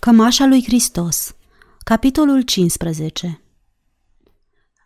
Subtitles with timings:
[0.00, 1.34] Cămașa lui Hristos.
[1.78, 3.42] Capitolul 15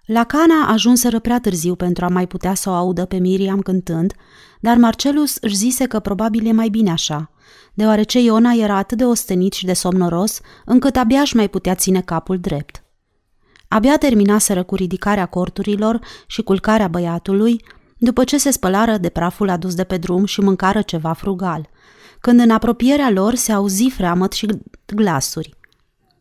[0.07, 4.13] La Cana ajunseră prea târziu pentru a mai putea să o audă pe Miriam cântând,
[4.61, 7.31] dar Marcelus își zise că probabil e mai bine așa,
[7.75, 12.01] deoarece Iona era atât de ostenit și de somnoros, încât abia își mai putea ține
[12.01, 12.83] capul drept.
[13.69, 17.65] Abia terminaseră cu ridicarea corturilor și culcarea băiatului,
[17.99, 21.69] după ce se spălară de praful adus de pe drum și mâncară ceva frugal–
[22.23, 24.49] când în apropierea lor se auzi freamăt și
[24.87, 25.55] glasuri.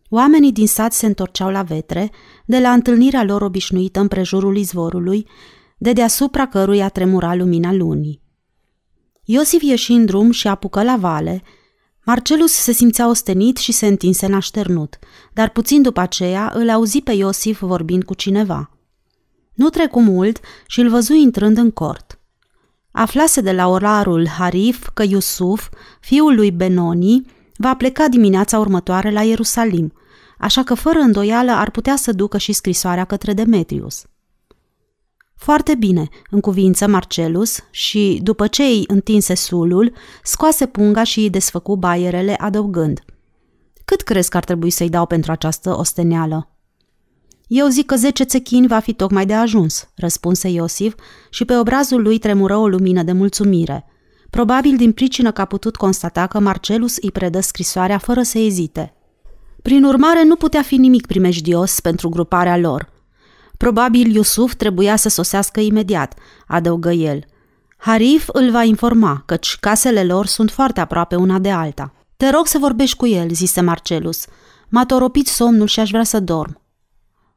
[0.10, 2.12] Oamenii din sat se întorceau la vetre,
[2.46, 5.28] de la întâlnirea lor obișnuită în prejurul izvorului,
[5.78, 8.22] de deasupra căruia tremura lumina lunii.
[9.24, 11.44] Iosif ieși în drum și apucă la vale.
[12.06, 15.00] Marcelus se simțea ostenit și se întinse în așternut,
[15.34, 18.78] dar puțin după aceea îl auzi pe Iosif vorbind cu cineva.
[19.54, 22.11] Nu trecu mult și îl văzui intrând în cort.
[22.92, 25.70] Aflase de la orarul Harif că Iusuf,
[26.00, 27.26] fiul lui Benoni,
[27.58, 29.94] va pleca dimineața următoare la Ierusalim,
[30.38, 34.06] așa că fără îndoială ar putea să ducă și scrisoarea către Demetrius.
[35.36, 41.30] Foarte bine, în cuvință Marcelus și, după ce îi întinse sulul, scoase punga și îi
[41.30, 43.00] desfăcu baierele adăugând.
[43.86, 46.51] Cât crezi că ar trebui să-i dau pentru această osteneală?
[47.54, 50.96] Eu zic că zece țechini va fi tocmai de ajuns, răspunse Iosif
[51.30, 53.86] și pe obrazul lui tremură o lumină de mulțumire.
[54.30, 58.94] Probabil din pricină că a putut constata că Marcelus îi predă scrisoarea fără să ezite.
[59.62, 62.90] Prin urmare, nu putea fi nimic primejdios pentru gruparea lor.
[63.58, 66.14] Probabil Iusuf trebuia să sosească imediat,
[66.48, 67.24] adăugă el.
[67.78, 71.94] Harif îl va informa, căci casele lor sunt foarte aproape una de alta.
[72.18, 74.26] Te rog să vorbești cu el, zise Marcelus.
[74.70, 76.61] M-a toropit somnul și aș vrea să dorm.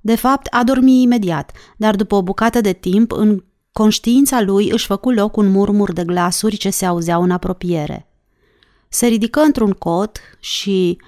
[0.05, 4.87] De fapt, a dormit imediat, dar după o bucată de timp, în conștiința lui își
[4.87, 8.09] făcu loc un murmur de glasuri ce se auzeau în apropiere.
[8.89, 10.99] Se ridică într-un cot și,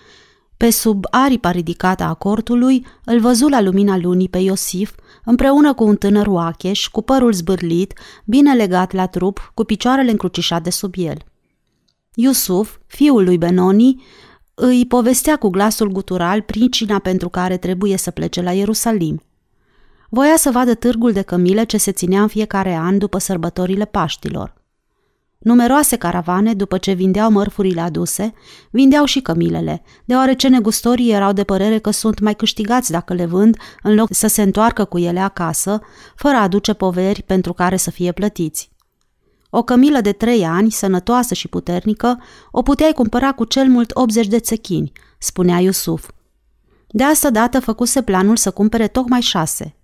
[0.56, 4.94] pe sub aripa ridicată a cortului, îl văzu la lumina lunii pe Iosif,
[5.24, 10.70] împreună cu un tânăr oacheș, cu părul zbârlit, bine legat la trup, cu picioarele încrucișate
[10.70, 11.16] sub el.
[12.14, 14.02] Iusuf, fiul lui Benoni,
[14.58, 19.22] îi povestea cu glasul gutural pricina pentru care trebuie să plece la Ierusalim.
[20.08, 24.54] Voia să vadă târgul de cămile ce se ținea în fiecare an după sărbătorile Paștilor.
[25.38, 28.32] Numeroase caravane, după ce vindeau mărfurile aduse,
[28.70, 33.56] vindeau și cămilele, deoarece negustorii erau de părere că sunt mai câștigați dacă le vând,
[33.82, 35.80] în loc să se întoarcă cu ele acasă,
[36.14, 38.70] fără a aduce poveri pentru care să fie plătiți.
[39.58, 44.26] O cămilă de trei ani, sănătoasă și puternică, o puteai cumpăra cu cel mult 80
[44.26, 46.08] de țechini, spunea Iusuf.
[46.88, 49.76] De asta dată făcuse planul să cumpere tocmai șase.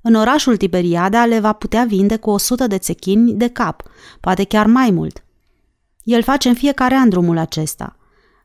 [0.00, 3.82] În orașul Tiberiada le va putea vinde cu 100 de țechini de cap,
[4.20, 5.24] poate chiar mai mult.
[6.02, 7.96] El face în fiecare an drumul acesta.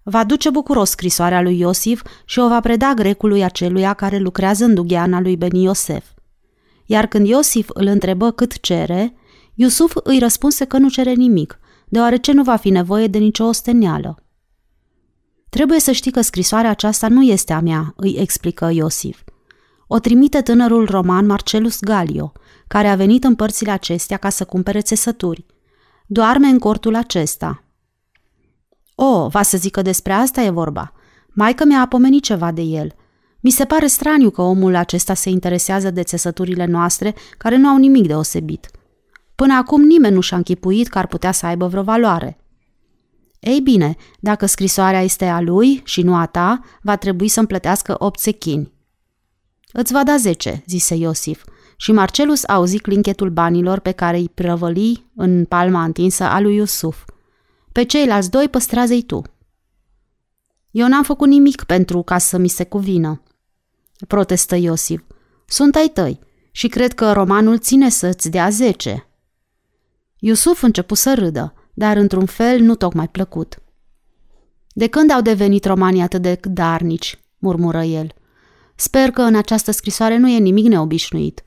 [0.03, 4.73] Va duce bucuros scrisoarea lui Iosif și o va preda grecului aceluia care lucrează în
[4.73, 6.05] dugheana lui Beni Iosef.
[6.85, 9.13] Iar când Iosif îl întrebă cât cere,
[9.61, 14.23] Iusuf îi răspunse că nu cere nimic, deoarece nu va fi nevoie de nicio osteneală.
[15.49, 19.21] Trebuie să știi că scrisoarea aceasta nu este a mea, îi explică Iosif.
[19.87, 22.31] O trimite tânărul roman Marcelus Galio,
[22.67, 25.45] care a venit în părțile acestea ca să cumpere țesături.
[26.07, 27.63] Doarme în cortul acesta.
[28.95, 30.93] O, va să zică despre asta e vorba.
[31.29, 32.93] Maica mi-a apomenit ceva de el.
[33.39, 37.77] Mi se pare straniu că omul acesta se interesează de țesăturile noastre, care nu au
[37.77, 38.69] nimic deosebit–
[39.39, 42.37] Până acum nimeni nu și-a închipuit că ar putea să aibă vreo valoare.
[43.39, 47.95] Ei bine, dacă scrisoarea este a lui și nu a ta, va trebui să-mi plătească
[47.97, 48.73] opt sechini.
[49.71, 51.43] Îți va da zece, zise Iosif,
[51.77, 57.03] și Marcelus auzi clinchetul banilor pe care îi prăvăli în palma întinsă a lui Iusuf.
[57.71, 59.21] Pe ceilalți doi păstrează-i tu.
[60.71, 63.21] Eu n-am făcut nimic pentru ca să mi se cuvină,
[64.07, 65.01] protestă Iosif.
[65.45, 66.19] Sunt ai tăi
[66.51, 69.03] și cred că romanul ține să-ți dea zece.
[70.19, 73.61] Iusuf începu să râdă, dar într-un fel nu tocmai plăcut.
[74.73, 78.13] De când au devenit romanii atât de darnici?" murmură el.
[78.75, 81.41] Sper că în această scrisoare nu e nimic neobișnuit.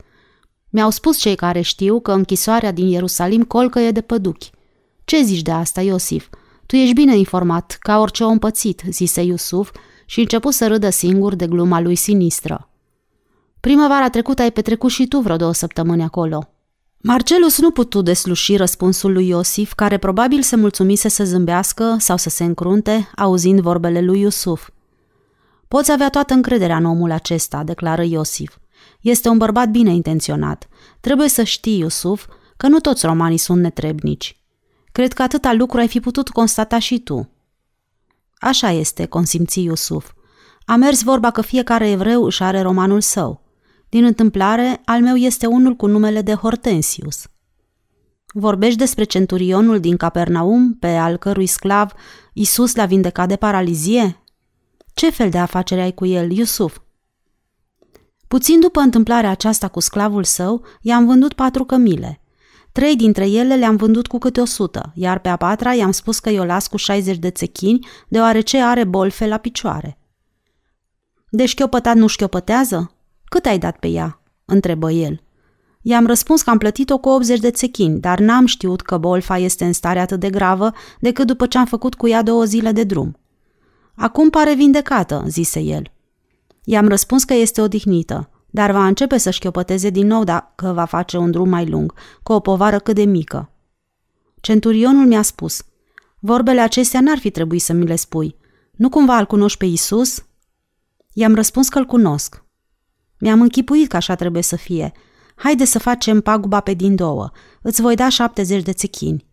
[0.69, 4.49] Mi-au spus cei care știu că închisoarea din Ierusalim colcăie de păduchi.
[5.03, 6.27] Ce zici de asta, Iosif?
[6.65, 9.71] Tu ești bine informat, ca orice om pățit, zise Iusuf
[10.05, 12.69] și începu să râdă singur de gluma lui sinistră.
[13.59, 16.52] Primăvara trecută ai petrecut și tu vreo două săptămâni acolo.
[17.05, 22.29] Marcelus nu putu desluși răspunsul lui Iosif, care probabil se mulțumise să zâmbească sau să
[22.29, 24.69] se încrunte, auzind vorbele lui Iusuf.
[25.67, 28.57] Poți avea toată încrederea în omul acesta, declară Iosif.
[29.01, 30.67] Este un bărbat bine intenționat.
[30.99, 32.25] Trebuie să știi, Iusuf,
[32.57, 34.37] că nu toți romanii sunt netrebnici.
[34.91, 37.29] Cred că atâta lucru ai fi putut constata și tu.
[38.35, 40.11] Așa este, consimți Iusuf.
[40.65, 43.42] A mers vorba că fiecare evreu își are romanul său.
[43.93, 47.27] Din întâmplare, al meu este unul cu numele de Hortensius.
[48.33, 51.91] Vorbești despre centurionul din Capernaum, pe al cărui sclav
[52.33, 54.23] Isus l-a vindecat de paralizie?
[54.93, 56.77] Ce fel de afacere ai cu el, Iusuf?
[58.27, 62.21] Puțin după întâmplarea aceasta cu sclavul său, i-am vândut patru cămile.
[62.71, 66.19] Trei dintre ele le-am vândut cu câte o sută, iar pe a patra i-am spus
[66.19, 69.97] că i-o las cu 60 de țechini, deoarece are bolfe la picioare.
[71.29, 72.92] De șchiopătat nu șchiopătează?
[73.33, 75.21] Cât ai dat pe ea?" întrebă el.
[75.81, 79.65] I-am răspuns că am plătit-o cu 80 de țechini, dar n-am știut că bolfa este
[79.65, 82.83] în stare atât de gravă decât după ce am făcut cu ea două zile de
[82.83, 83.17] drum.
[83.95, 85.91] Acum pare vindecată, zise el.
[86.63, 91.17] I-am răspuns că este odihnită, dar va începe să șchiopăteze din nou dacă va face
[91.17, 91.93] un drum mai lung,
[92.23, 93.51] cu o povară cât de mică.
[94.41, 95.63] Centurionul mi-a spus,
[96.19, 98.35] vorbele acestea n-ar fi trebuit să mi le spui.
[98.71, 100.25] Nu cumva îl cunoști pe Isus?
[101.13, 102.42] I-am răspuns că îl cunosc.
[103.19, 104.91] Mi-am închipuit că așa trebuie să fie.
[105.35, 107.31] Haide să facem paguba pe din două.
[107.61, 109.25] Îți voi da 70 de țechini.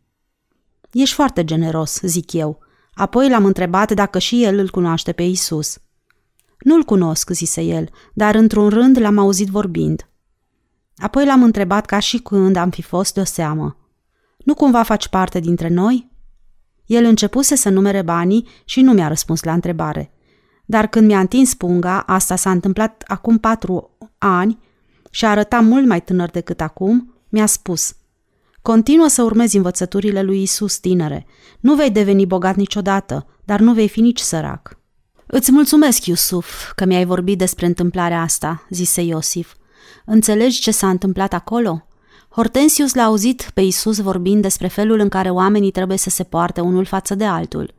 [0.93, 2.59] Ești foarte generos, zic eu.
[2.95, 5.79] Apoi l-am întrebat dacă și el îl cunoaște pe Isus.
[6.59, 10.09] Nu-l cunosc, zise el, dar într-un rând l-am auzit vorbind.
[10.97, 13.77] Apoi l-am întrebat ca și când am fi fost de o seamă.
[14.39, 16.11] Nu cumva faci parte dintre noi?
[16.87, 20.13] El începuse să numere banii și nu mi-a răspuns la întrebare.
[20.71, 24.59] Dar când mi-a întins punga, asta s-a întâmplat acum patru ani
[25.11, 27.93] și arăta mult mai tânăr decât acum, mi-a spus
[28.63, 31.27] Continuă să urmezi învățăturile lui Isus, tinere.
[31.61, 34.79] Nu vei deveni bogat niciodată, dar nu vei fi nici sărac.
[35.27, 39.55] Îți mulțumesc, Iusuf, că mi-ai vorbit despre întâmplarea asta, zise Iosif.
[40.05, 41.87] Înțelegi ce s-a întâmplat acolo?
[42.29, 46.61] Hortensius l-a auzit pe Isus vorbind despre felul în care oamenii trebuie să se poarte
[46.61, 47.79] unul față de altul.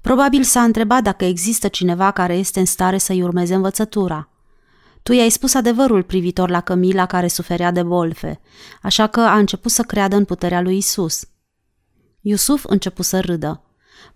[0.00, 4.28] Probabil s-a întrebat dacă există cineva care este în stare să-i urmeze învățătura.
[5.02, 8.40] Tu i-ai spus adevărul privitor la Camila care suferea de bolfe,
[8.82, 11.24] așa că a început să creadă în puterea lui Isus.
[12.20, 13.62] Iusuf început să râdă.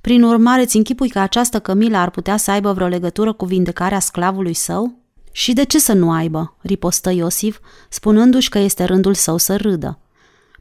[0.00, 3.98] Prin urmare, îți închipui că această Camila ar putea să aibă vreo legătură cu vindecarea
[3.98, 4.98] sclavului său?
[5.32, 6.56] Și de ce să nu aibă?
[6.60, 7.58] ripostă Iosif,
[7.88, 9.98] spunându-și că este rândul său să râdă.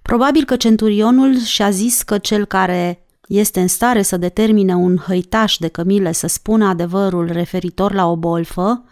[0.02, 5.58] Probabil că centurionul și-a zis că cel care este în stare să determine un hăitaș
[5.58, 8.84] de cămile să spună adevărul referitor la o bolfă,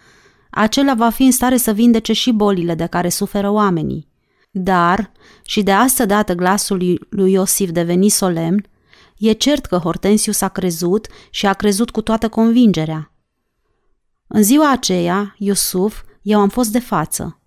[0.49, 4.07] acela va fi în stare să vindece și bolile de care suferă oamenii.
[4.51, 5.11] Dar,
[5.43, 8.65] și de asta dată glasul lui Iosif deveni solemn,
[9.17, 13.11] e cert că Hortensius a crezut și a crezut cu toată convingerea.
[14.27, 17.39] În ziua aceea, Iosuf, eu am fost de față.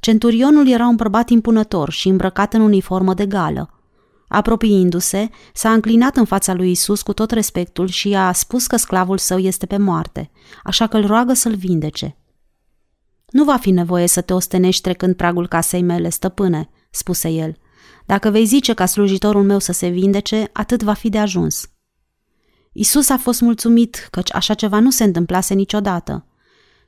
[0.00, 3.81] Centurionul era un bărbat impunător și îmbrăcat în uniformă de gală.
[4.32, 9.18] Apropiindu-se, s-a înclinat în fața lui Isus cu tot respectul și i-a spus că sclavul
[9.18, 10.30] său este pe moarte,
[10.64, 12.16] așa că îl roagă să-l vindece.
[13.30, 17.56] Nu va fi nevoie să te ostenești trecând pragul casei mele, stăpâne, spuse el.
[18.06, 21.70] Dacă vei zice ca slujitorul meu să se vindece, atât va fi de ajuns.
[22.72, 26.26] Isus a fost mulțumit, căci așa ceva nu se întâmplase niciodată.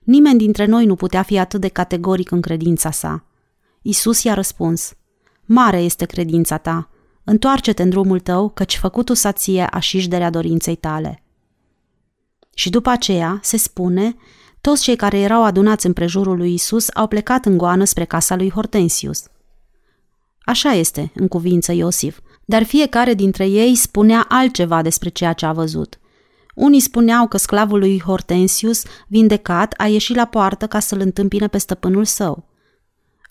[0.00, 3.24] Nimeni dintre noi nu putea fi atât de categoric în credința sa.
[3.82, 4.92] Isus i-a răspuns,
[5.44, 6.88] Mare este credința ta,
[7.24, 11.22] întoarce-te în drumul tău, căci făcutul sație așișderea dorinței tale.
[12.54, 14.16] Și după aceea, se spune,
[14.60, 18.36] toți cei care erau adunați în prejurul lui Isus au plecat în goană spre casa
[18.36, 19.22] lui Hortensius.
[20.40, 25.52] Așa este, în cuvință Iosif, dar fiecare dintre ei spunea altceva despre ceea ce a
[25.52, 25.98] văzut.
[26.54, 31.58] Unii spuneau că sclavul lui Hortensius, vindecat, a ieșit la poartă ca să-l întâmpine pe
[31.58, 32.44] stăpânul său.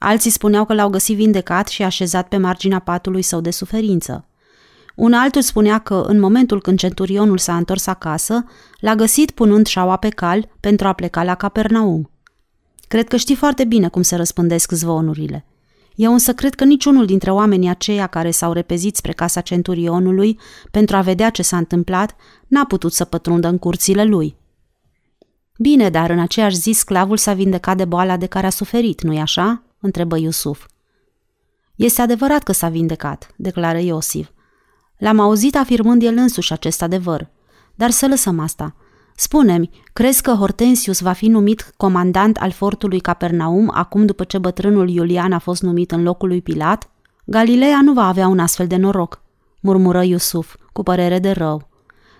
[0.06, 4.28] Alții spuneau că l-au găsit vindecat și așezat pe marginea patului său de suferință.
[4.96, 8.46] Un altul spunea că, în momentul când centurionul s-a întors acasă,
[8.80, 12.12] l-a găsit punând șaua pe cal pentru a pleca la Capernaum.
[12.88, 15.46] Cred că știi foarte bine cum se răspândesc zvonurile.
[15.96, 20.40] Eu însă cred că niciunul dintre oamenii aceia care s-au repezit spre casa centurionului
[20.72, 22.16] pentru a vedea ce s-a întâmplat
[22.48, 24.36] n-a putut să pătrundă în curțile lui.
[25.58, 29.20] Bine, dar în aceeași zi sclavul s-a vindecat de boala de care a suferit, nu-i
[29.20, 29.64] așa?
[29.84, 30.66] Întrebă Iusuf.
[31.76, 34.30] Este adevărat că s-a vindecat, declară Iosif.
[34.98, 37.30] L-am auzit afirmând el însuși acest adevăr.
[37.76, 38.76] Dar să lăsăm asta.
[39.16, 44.90] Spune-mi, crezi că Hortensius va fi numit comandant al fortului Capernaum acum după ce bătrânul
[44.90, 46.90] Iulian a fost numit în locul lui Pilat?
[47.26, 49.22] Galileea nu va avea un astfel de noroc,
[49.62, 51.70] murmură Iusuf, cu părere de rău.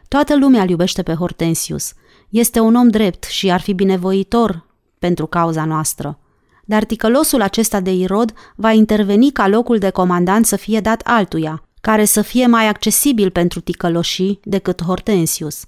[0.08, 1.94] Toată lumea îl iubește pe Hortensius.
[2.30, 4.68] Este un om drept și ar fi binevoitor
[5.00, 6.20] pentru cauza noastră.
[6.66, 11.64] Dar ticălosul acesta de Irod va interveni ca locul de comandant să fie dat altuia,
[11.82, 15.66] care să fie mai accesibil pentru ticăloșii decât Hortensius.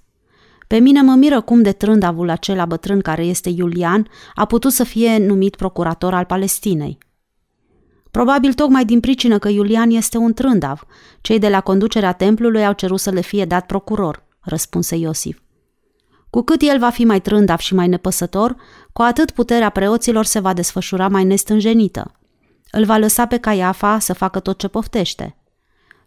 [0.68, 4.84] Pe mine mă miră cum de trândavul acela bătrân care este Iulian a putut să
[4.84, 6.98] fie numit procurator al Palestinei.
[8.12, 10.86] Probabil tocmai din pricină că Iulian este un trândav.
[11.22, 15.40] Cei de la conducerea templului au cerut să le fie dat procuror, răspunse Iosif.
[16.36, 18.56] Cu cât el va fi mai trândav și mai nepăsător,
[18.94, 22.20] cu atât puterea preoților se va desfășura mai nestânjenită.
[22.72, 25.38] Îl va lăsa pe Caiafa să facă tot ce poftește.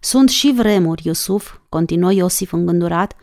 [0.01, 3.15] Sunt și vremuri, Iusuf, continuă Iosif îngândurat,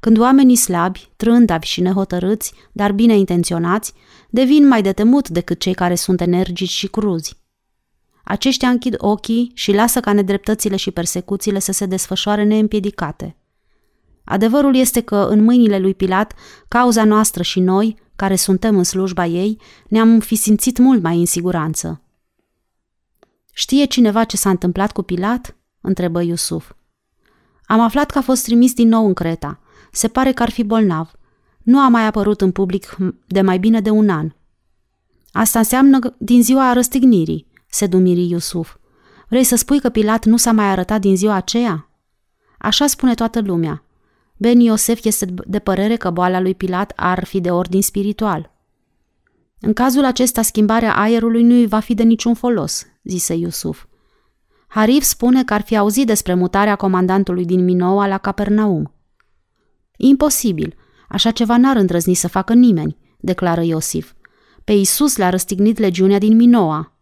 [0.00, 3.92] când oamenii slabi, trândavi și nehotărâți, dar bine intenționați,
[4.30, 7.36] devin mai de temut decât cei care sunt energici și cruzi.
[8.22, 13.36] Aceștia închid ochii și lasă ca nedreptățile și persecuțiile să se desfășoare neîmpiedicate.
[14.24, 16.34] Adevărul este că în mâinile lui Pilat,
[16.68, 21.26] cauza noastră și noi, care suntem în slujba ei, ne-am fi simțit mult mai în
[21.26, 22.02] siguranță.
[23.52, 25.56] Știe cineva ce s-a întâmplat cu Pilat?
[25.80, 26.70] întrebă Iusuf.
[27.66, 29.60] Am aflat că a fost trimis din nou în Creta.
[29.92, 31.10] Se pare că ar fi bolnav.
[31.62, 34.32] Nu a mai apărut în public de mai bine de un an.
[35.32, 38.76] Asta înseamnă din ziua răstignirii, se dumiri Iusuf.
[39.28, 41.88] Vrei să spui că Pilat nu s-a mai arătat din ziua aceea?
[42.58, 43.83] Așa spune toată lumea.
[44.36, 48.52] Ben Iosef este de părere că boala lui Pilat ar fi de ordin spiritual.
[49.60, 53.84] În cazul acesta, schimbarea aerului nu îi va fi de niciun folos, zise Iusuf.
[54.66, 58.94] Harif spune că ar fi auzit despre mutarea comandantului din Minoa la Capernaum.
[59.96, 60.76] Imposibil,
[61.08, 64.12] așa ceva n-ar îndrăzni să facă nimeni, declară Iosif.
[64.64, 66.92] Pe Isus l-a răstignit legiunea din Minoa.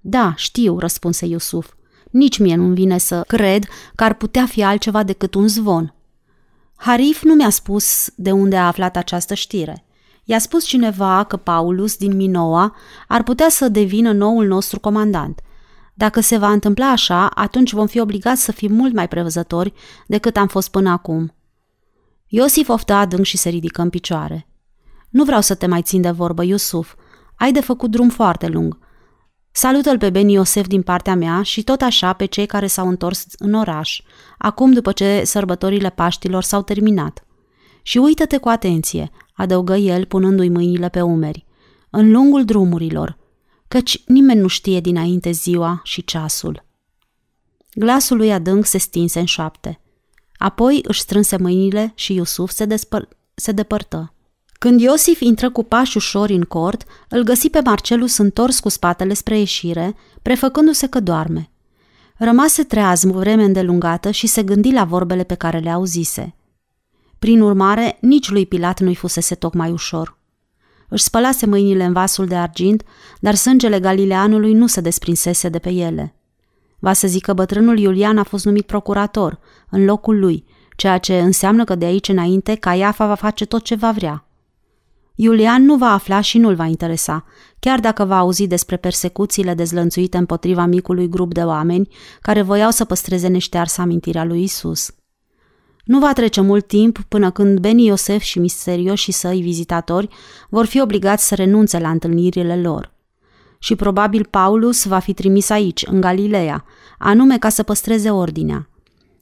[0.00, 1.72] Da, știu, răspunse Iosuf.
[2.10, 5.94] Nici mie nu-mi vine să cred că ar putea fi altceva decât un zvon.
[6.80, 9.84] Harif nu mi-a spus de unde a aflat această știre.
[10.24, 12.76] I-a spus cineva că Paulus din Minoa
[13.08, 15.40] ar putea să devină noul nostru comandant.
[15.94, 19.72] Dacă se va întâmpla așa, atunci vom fi obligați să fim mult mai prevăzători
[20.06, 21.34] decât am fost până acum.
[22.26, 24.48] Iosif oftă adânc și se ridică în picioare.
[25.08, 26.94] Nu vreau să te mai țin de vorbă, Iusuf.
[27.34, 28.78] Ai de făcut drum foarte lung.
[29.58, 33.24] Salută-l pe Ben Iosef din partea mea și tot așa pe cei care s-au întors
[33.38, 34.00] în oraș,
[34.38, 37.26] acum după ce sărbătorile Paștilor s-au terminat.
[37.82, 41.46] Și uită-te cu atenție, adăugă el punându-i mâinile pe umeri,
[41.90, 43.18] în lungul drumurilor,
[43.68, 46.64] căci nimeni nu știe dinainte ziua și ceasul.
[47.74, 49.80] Glasul lui adânc se stinse în șoapte.
[50.36, 54.12] Apoi își strânse mâinile și Iusuf se, despăr- se depărtă.
[54.58, 59.14] Când Iosif intră cu pași ușori în cort, îl găsi pe Marcelus întors cu spatele
[59.14, 61.50] spre ieșire, prefăcându-se că doarme.
[62.16, 66.34] Rămase treaz vreme îndelungată și se gândi la vorbele pe care le auzise.
[67.18, 70.18] Prin urmare, nici lui Pilat nu-i fusese tocmai ușor.
[70.88, 72.82] Își spălase mâinile în vasul de argint,
[73.20, 76.14] dar sângele galileanului nu se desprinsese de pe ele.
[76.78, 79.38] Va să zic că bătrânul Iulian a fost numit procurator,
[79.70, 80.44] în locul lui,
[80.76, 84.27] ceea ce înseamnă că de aici înainte Caiafa va face tot ce va vrea.
[85.20, 87.24] Iulian nu va afla și nu-l va interesa,
[87.58, 91.88] chiar dacă va auzi despre persecuțiile dezlănțuite împotriva micului grup de oameni
[92.20, 94.90] care voiau să păstreze neștearsă amintirea lui Isus.
[95.84, 100.08] Nu va trece mult timp până când Beni Iosef și misterioșii săi vizitatori
[100.48, 102.92] vor fi obligați să renunțe la întâlnirile lor.
[103.58, 106.64] Și probabil Paulus va fi trimis aici, în Galileea,
[106.98, 108.68] anume ca să păstreze ordinea.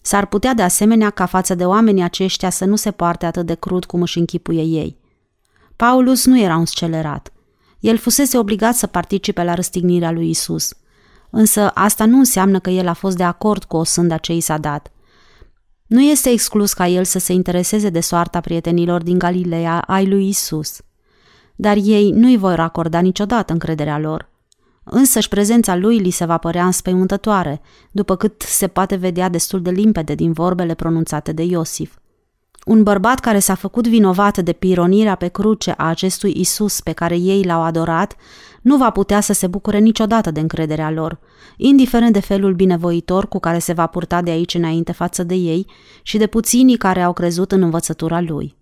[0.02, 3.54] S-ar putea de asemenea ca față de oamenii aceștia să nu se poarte atât de
[3.54, 5.04] crud cum își închipuie ei.
[5.76, 7.32] Paulus nu era un scelerat.
[7.80, 10.74] El fusese obligat să participe la răstignirea lui Isus.
[11.30, 14.40] Însă asta nu înseamnă că el a fost de acord cu o sânda ce i
[14.40, 14.90] s-a dat.
[15.86, 20.28] Nu este exclus ca el să se intereseze de soarta prietenilor din Galileea ai lui
[20.28, 20.80] Isus.
[21.56, 24.28] Dar ei nu-i vor acorda niciodată încrederea lor.
[24.84, 29.70] Însăși prezența lui li se va părea înspăimântătoare, după cât se poate vedea destul de
[29.70, 31.96] limpede din vorbele pronunțate de Iosif.
[32.66, 37.16] Un bărbat care s-a făcut vinovat de pironirea pe cruce a acestui Isus pe care
[37.16, 38.16] ei l-au adorat,
[38.62, 41.18] nu va putea să se bucure niciodată de încrederea lor,
[41.56, 45.66] indiferent de felul binevoitor cu care se va purta de aici înainte față de ei
[46.02, 48.56] și de puținii care au crezut în învățătura lui.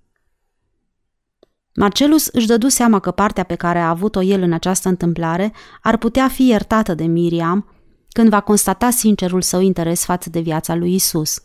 [1.74, 5.96] Marcelus își dădu seama că partea pe care a avut-o el în această întâmplare ar
[5.96, 7.68] putea fi iertată de Miriam
[8.08, 11.42] când va constata sincerul său interes față de viața lui Isus.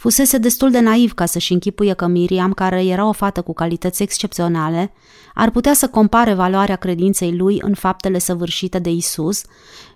[0.00, 4.02] Fusese destul de naiv ca să-și închipuie că Miriam, care era o fată cu calități
[4.02, 4.92] excepționale,
[5.34, 9.42] ar putea să compare valoarea credinței lui în faptele săvârșite de Isus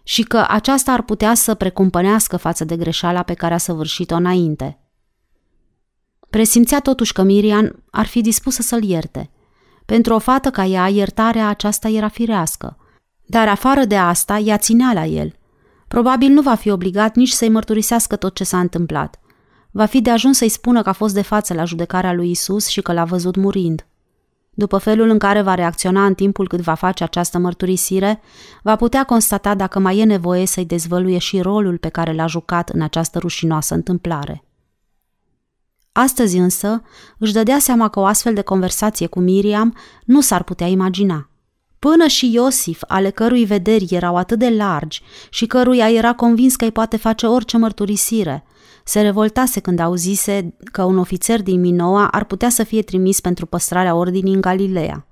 [0.03, 4.79] și că aceasta ar putea să precumpănească față de greșeala pe care a săvârșit-o înainte.
[6.31, 9.31] Presimțea totuși că Miriam ar fi dispusă să-l ierte.
[9.87, 12.77] Pentru o fată ca ea, iertarea aceasta era firească.
[13.27, 15.33] Dar afară de asta, ea ținea la el.
[15.89, 19.19] Probabil nu va fi obligat nici să-i mărturisească tot ce s-a întâmplat.
[19.77, 22.67] Va fi de ajuns să-i spună că a fost de față la judecarea lui Isus
[22.67, 23.87] și că l-a văzut murind.
[24.51, 28.21] După felul în care va reacționa în timpul cât va face această mărturisire,
[28.63, 32.69] va putea constata dacă mai e nevoie să-i dezvăluie și rolul pe care l-a jucat
[32.69, 34.45] în această rușinoasă întâmplare.
[35.93, 36.83] Astăzi însă
[37.19, 41.29] își dădea seama că o astfel de conversație cu Miriam nu s-ar putea imagina.
[41.91, 46.65] Până și Iosif, ale cărui vederi erau atât de largi și căruia era convins că
[46.65, 48.45] îi poate face orice mărturisire,
[48.85, 53.47] se revoltase când auzise că un ofițer din Minoa ar putea să fie trimis pentru
[53.47, 55.07] păstrarea ordinii în Galileea.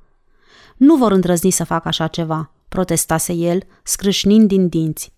[0.77, 5.13] Nu vor îndrăzni să facă așa ceva, protestase el, scrâșnind din dinți.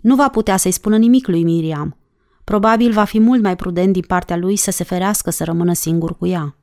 [0.00, 1.96] Nu va putea să-i spună nimic lui Miriam.
[2.44, 6.16] Probabil va fi mult mai prudent din partea lui să se ferească să rămână singur
[6.16, 6.56] cu ea.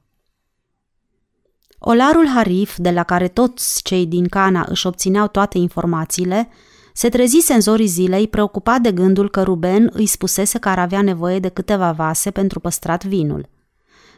[1.84, 6.50] Olarul Harif, de la care toți cei din Cana își obțineau toate informațiile,
[6.94, 11.02] se trezise în zorii zilei preocupat de gândul că Ruben îi spusese că ar avea
[11.02, 13.50] nevoie de câteva vase pentru păstrat vinul.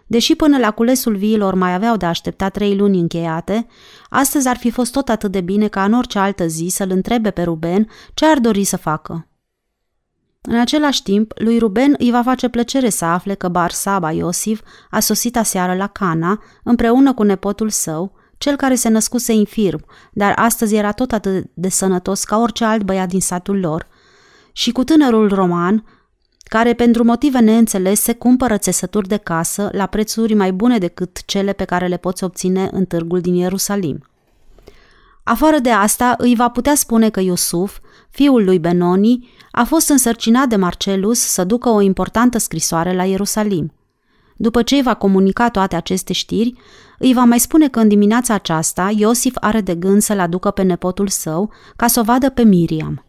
[0.08, 3.68] Deși până la culesul viilor mai aveau de așteptat trei luni încheiate,
[4.10, 7.32] astăzi ar fi fost tot atât de bine ca în orice altă zi să-l întrebe
[7.32, 9.28] pe Ruben ce ar dori să facă.
[10.50, 14.62] În același timp, lui Ruben îi va face plăcere să afle că Bar Saba Iosif
[14.90, 20.34] a sosit aseară la Cana împreună cu nepotul său, cel care se născuse infirm, dar
[20.36, 23.88] astăzi era tot atât de sănătos ca orice alt băiat din satul lor,
[24.52, 25.86] și cu tânărul roman,
[26.44, 31.64] care pentru motive neînțelese cumpără țesături de casă la prețuri mai bune decât cele pe
[31.64, 34.08] care le poți obține în târgul din Ierusalim.
[35.24, 37.78] Afară de asta, îi va putea spune că Iosuf,
[38.14, 43.74] fiul lui Benoni, a fost însărcinat de Marcelus să ducă o importantă scrisoare la Ierusalim.
[44.38, 46.54] După ce îi va comunica toate aceste știri,
[47.00, 50.62] îi va mai spune că în dimineața aceasta Iosif are de gând să-l aducă pe
[50.62, 53.06] nepotul său ca să o vadă pe Miriam.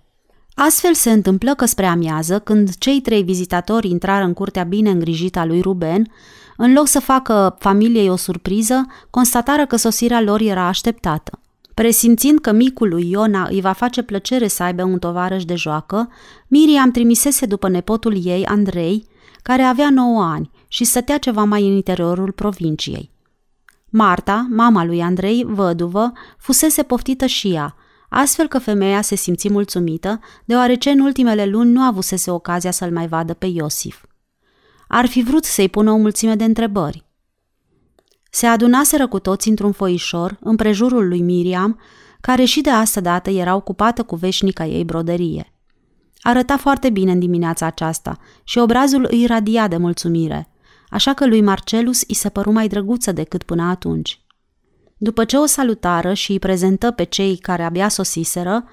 [0.55, 5.39] Astfel se întâmplă că spre amiază, când cei trei vizitatori intrară în curtea bine îngrijită
[5.39, 6.11] a lui Ruben,
[6.57, 11.39] în loc să facă familiei o surpriză, constatară că sosirea lor era așteptată.
[11.75, 16.09] Presimțind că micul lui Iona îi va face plăcere să aibă un tovarăș de joacă,
[16.47, 19.07] Miriam trimisese după nepotul ei, Andrei,
[19.43, 23.11] care avea 9 ani și stătea ceva mai în interiorul provinciei.
[23.89, 27.75] Marta, mama lui Andrei, văduvă, fusese poftită și ea,
[28.09, 33.07] astfel că femeia se simți mulțumită, deoarece în ultimele luni nu avusese ocazia să-l mai
[33.09, 34.05] vadă pe Iosif.
[34.89, 37.05] Ar fi vrut să-i pună o mulțime de întrebări.
[38.35, 41.81] Se adunaseră cu toți într-un foișor, împrejurul lui Miriam,
[42.21, 45.53] care și de asta dată era ocupată cu veșnica ei broderie.
[46.21, 50.49] Arăta foarte bine în dimineața aceasta și obrazul îi radia de mulțumire,
[50.89, 54.21] așa că lui Marcelus îi se păru mai drăguță decât până atunci.
[54.97, 58.65] După ce o salutară și îi prezentă pe cei care abia sosiseră,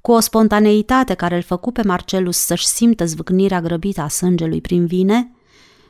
[0.00, 4.86] cu o spontaneitate care îl făcu pe Marcelus să-și simtă zvâcnirea grăbită a sângelui prin
[4.86, 5.32] vine,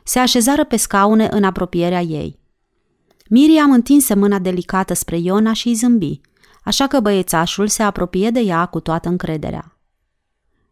[0.04, 2.38] se așezară pe scaune în apropierea ei.
[3.28, 6.20] Miriam întinse mâna delicată spre Iona și îi zâmbi,
[6.64, 9.78] așa că băiețașul se apropie de ea cu toată încrederea.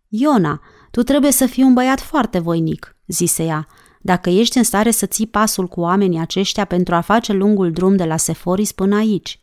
[0.08, 3.66] Iona, tu trebuie să fii un băiat foarte voinic, zise ea,
[4.00, 7.96] dacă ești în stare să ții pasul cu oamenii aceștia pentru a face lungul drum
[7.96, 9.40] de la Seforis până aici.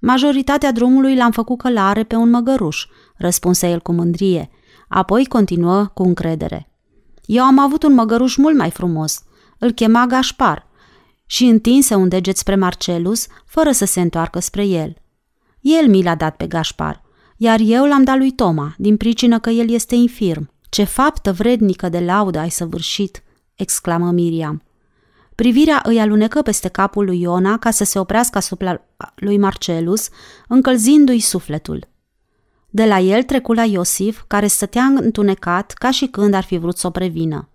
[0.00, 4.50] Majoritatea drumului l-am făcut călare pe un măgăruș, răspunse el cu mândrie,
[4.88, 6.70] apoi continuă cu încredere.
[7.24, 9.22] Eu am avut un măgăruș mult mai frumos,
[9.58, 10.69] îl chema Gașpar
[11.30, 14.94] și întinse un deget spre Marcelus, fără să se întoarcă spre el.
[15.60, 17.02] El mi l-a dat pe Gașpar,
[17.36, 20.50] iar eu l-am dat lui Toma, din pricină că el este infirm.
[20.68, 23.22] Ce faptă vrednică de laudă ai săvârșit!"
[23.54, 24.62] exclamă Miriam.
[25.34, 28.80] Privirea îi alunecă peste capul lui Iona ca să se oprească asupra
[29.14, 30.08] lui Marcelus,
[30.48, 31.88] încălzindu-i sufletul.
[32.70, 36.76] De la el trecu la Iosif, care stătea întunecat ca și când ar fi vrut
[36.76, 37.48] să o prevină.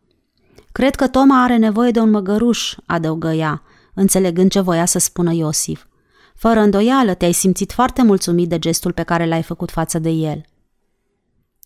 [0.76, 5.34] Cred că Toma are nevoie de un măgăruș, adăugă ea, înțelegând ce voia să spună
[5.34, 5.86] Iosif.
[6.36, 10.46] Fără îndoială, te-ai simțit foarte mulțumit de gestul pe care l-ai făcut față de el.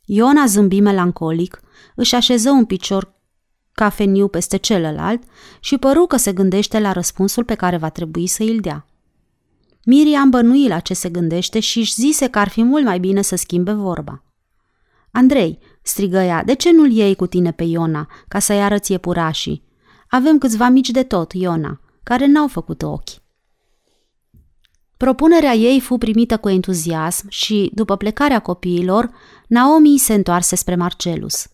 [0.06, 1.62] Iona zâmbi melancolic,
[1.96, 3.14] își așeză un picior
[3.72, 5.24] cafeniu peste celălalt
[5.60, 8.86] și păru că se gândește la răspunsul pe care va trebui să îl dea.
[9.86, 13.22] Miriam bănui la ce se gândește și își zise că ar fi mult mai bine
[13.22, 14.24] să schimbe vorba.
[15.12, 19.64] Andrei, strigă ea, de ce nu-l iei cu tine pe Iona, ca să-i arăți iepurașii?
[20.10, 23.10] Avem câțiva mici de tot, Iona, care n-au făcut ochi.
[24.98, 29.10] Propunerea ei fu primită cu entuziasm și, după plecarea copiilor,
[29.48, 31.48] Naomi se întoarse spre Marcelus.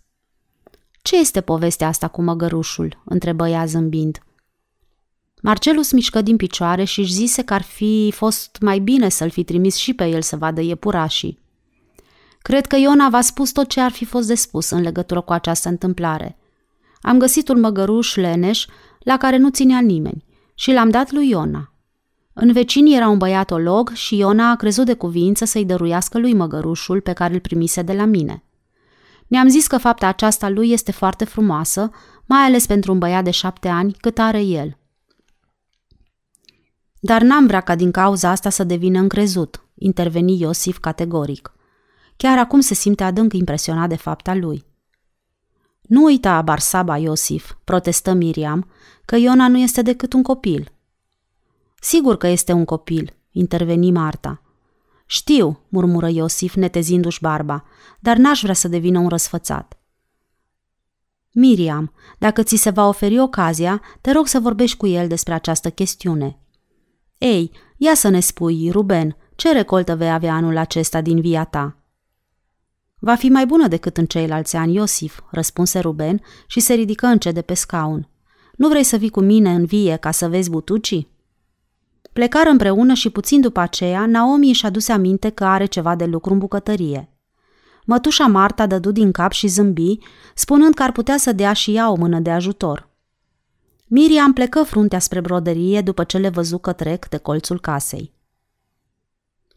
[1.01, 4.19] Ce este povestea asta cu măgărușul?" întrebă ea zâmbind.
[5.41, 9.43] Marcelus mișcă din picioare și își zise că ar fi fost mai bine să-l fi
[9.43, 11.39] trimis și pe el să vadă iepurașii.
[12.47, 15.33] Cred că Iona v-a spus tot ce ar fi fost de spus în legătură cu
[15.33, 16.37] această întâmplare.
[17.01, 18.65] Am găsit un măgăruș leneș
[18.99, 21.73] la care nu ținea nimeni și l-am dat lui Iona.
[22.33, 26.33] În vecini era un băiat olog și Iona a crezut de cuvință să-i dăruiască lui
[26.33, 28.43] măgărușul pe care îl primise de la mine.
[29.27, 31.89] Ne-am zis că fapta aceasta lui este foarte frumoasă,
[32.25, 34.77] mai ales pentru un băiat de șapte ani cât are el.
[36.99, 41.54] Dar n-am vrea ca din cauza asta să devină încrezut, interveni Iosif categoric.
[42.17, 44.65] Chiar acum se simte adânc impresionat de fapta lui.
[45.81, 48.69] Nu uita, Barsaba Iosif, protestă Miriam,
[49.05, 50.71] că Iona nu este decât un copil.
[51.79, 54.41] Sigur că este un copil, interveni Marta.
[55.05, 57.63] Știu, murmură Iosif, netezindu-și barba,
[57.99, 59.79] dar n-aș vrea să devină un răsfățat.
[61.33, 65.69] Miriam, dacă ți se va oferi ocazia, te rog să vorbești cu el despre această
[65.69, 66.39] chestiune.
[67.17, 71.77] Ei, ia să ne spui, Ruben, ce recoltă vei avea anul acesta din via ta?
[73.05, 77.33] Va fi mai bună decât în ceilalți ani, Iosif, răspunse Ruben și se ridică încet
[77.33, 78.09] de pe scaun.
[78.55, 81.07] Nu vrei să vii cu mine în vie ca să vezi butucii?
[82.13, 86.33] Plecară împreună și puțin după aceea, Naomi își aduse aminte că are ceva de lucru
[86.33, 87.09] în bucătărie.
[87.85, 89.97] Mătușa Marta dădu din cap și zâmbi,
[90.35, 92.89] spunând că ar putea să dea și ea o mână de ajutor.
[93.87, 98.14] Miriam plecă fruntea spre broderie după ce le văzu că trec de colțul casei.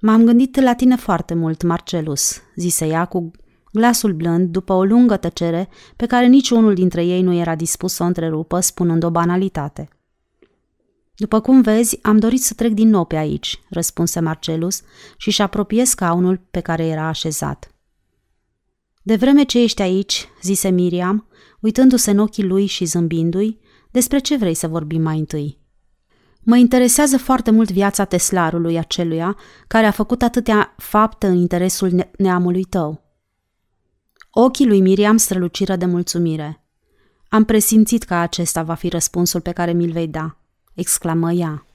[0.01, 3.31] M-am gândit la tine foarte mult, Marcelus, zise ea cu
[3.73, 8.03] glasul blând după o lungă tăcere pe care niciunul dintre ei nu era dispus să
[8.03, 9.89] o întrerupă spunând o banalitate.
[11.17, 14.83] După cum vezi, am dorit să trec din nou pe aici, răspunse Marcelus
[15.17, 17.73] și și apropie scaunul pe care era așezat.
[19.03, 21.27] De vreme ce ești aici, zise Miriam,
[21.61, 23.59] uitându-se în ochii lui și zâmbindu-i,
[23.91, 25.58] despre ce vrei să vorbim mai întâi?
[26.49, 32.65] Mă interesează foarte mult viața teslarului aceluia care a făcut atâtea fapte în interesul neamului
[32.65, 33.03] tău.
[34.31, 36.65] Ochii lui Miriam străluciră de mulțumire.
[37.29, 40.37] Am presimțit că acesta va fi răspunsul pe care mi-l vei da,
[40.75, 41.67] exclamă ea.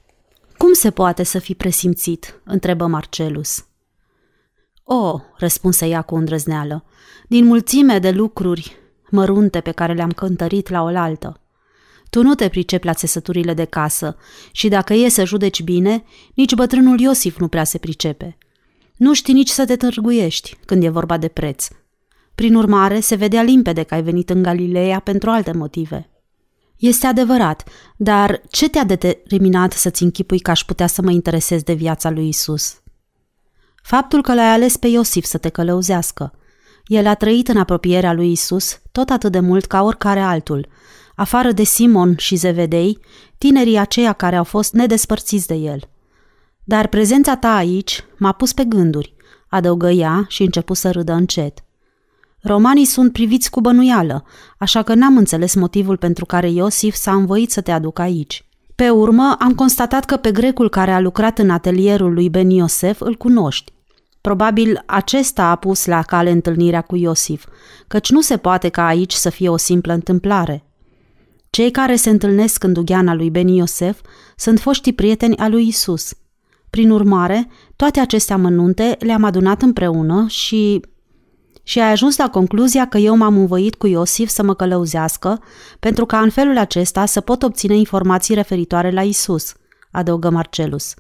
[0.58, 2.42] Cum se poate să fi presimțit?
[2.44, 3.66] întrebă Marcelus.
[4.84, 6.86] O, răspunse ea cu îndrăzneală,
[7.28, 8.78] din mulțime de lucruri
[9.10, 11.43] mărunte pe care le-am cântărit la oaltă.
[12.14, 14.16] Tu nu te pricepi la țesăturile de casă
[14.52, 18.38] și dacă e să judeci bine, nici bătrânul Iosif nu prea se pricepe.
[18.98, 21.68] Nu știi nici să te târguiești când e vorba de preț.
[22.36, 26.10] Prin urmare, se vedea limpede că ai venit în Galileea pentru alte motive.
[26.78, 31.74] Este adevărat, dar ce te-a determinat să-ți închipui că aș putea să mă interesez de
[31.74, 32.82] viața lui Isus?
[33.84, 36.34] Faptul că l-ai ales pe Iosif să te călăuzească.
[36.86, 40.68] El a trăit în apropierea lui Isus tot atât de mult ca oricare altul–
[41.16, 43.00] afară de Simon și Zevedei,
[43.38, 45.80] tinerii aceia care au fost nedespărțiți de el.
[46.64, 49.16] Dar prezența ta aici m-a pus pe gânduri,
[49.50, 51.64] adăugă ea și început să râdă încet.
[52.42, 54.24] Romanii sunt priviți cu bănuială,
[54.58, 58.46] așa că n-am înțeles motivul pentru care Iosif s-a învoit să te aducă aici.
[58.76, 63.02] Pe urmă, am constatat că pe grecul care a lucrat în atelierul lui Ben Iosef
[63.02, 63.72] îl cunoști.
[64.22, 67.46] Probabil acesta a pus la cale întâlnirea cu Iosif,
[67.88, 70.66] căci nu se poate ca aici să fie o simplă întâmplare.
[71.54, 74.02] Cei care se întâlnesc în dugheana lui Ben Iosef
[74.36, 76.14] sunt foștii prieteni al lui Isus.
[76.70, 80.82] Prin urmare, toate aceste amănunte le-am adunat împreună și
[81.64, 85.42] și ai ajuns la concluzia că eu m-am învoit cu Iosif să mă călăuzească,
[85.80, 89.54] pentru ca în felul acesta să pot obține informații referitoare la Isus,
[89.92, 90.94] adăugă Marcelus.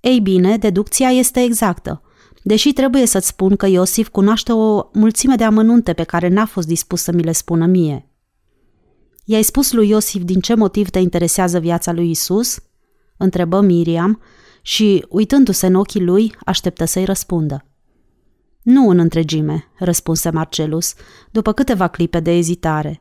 [0.00, 2.02] Ei bine, deducția este exactă,
[2.42, 6.66] deși trebuie să-ți spun că Iosif cunoaște o mulțime de amănunte pe care n-a fost
[6.66, 8.06] dispus să mi le spună mie.
[9.24, 12.58] I-ai spus lui Iosif din ce motiv te interesează viața lui Isus?
[13.16, 14.20] întrebă Miriam
[14.62, 17.64] și, uitându-se în ochii lui, așteptă să-i răspundă.
[18.62, 20.94] Nu în întregime, răspunse Marcelus,
[21.30, 23.00] după câteva clipe de ezitare.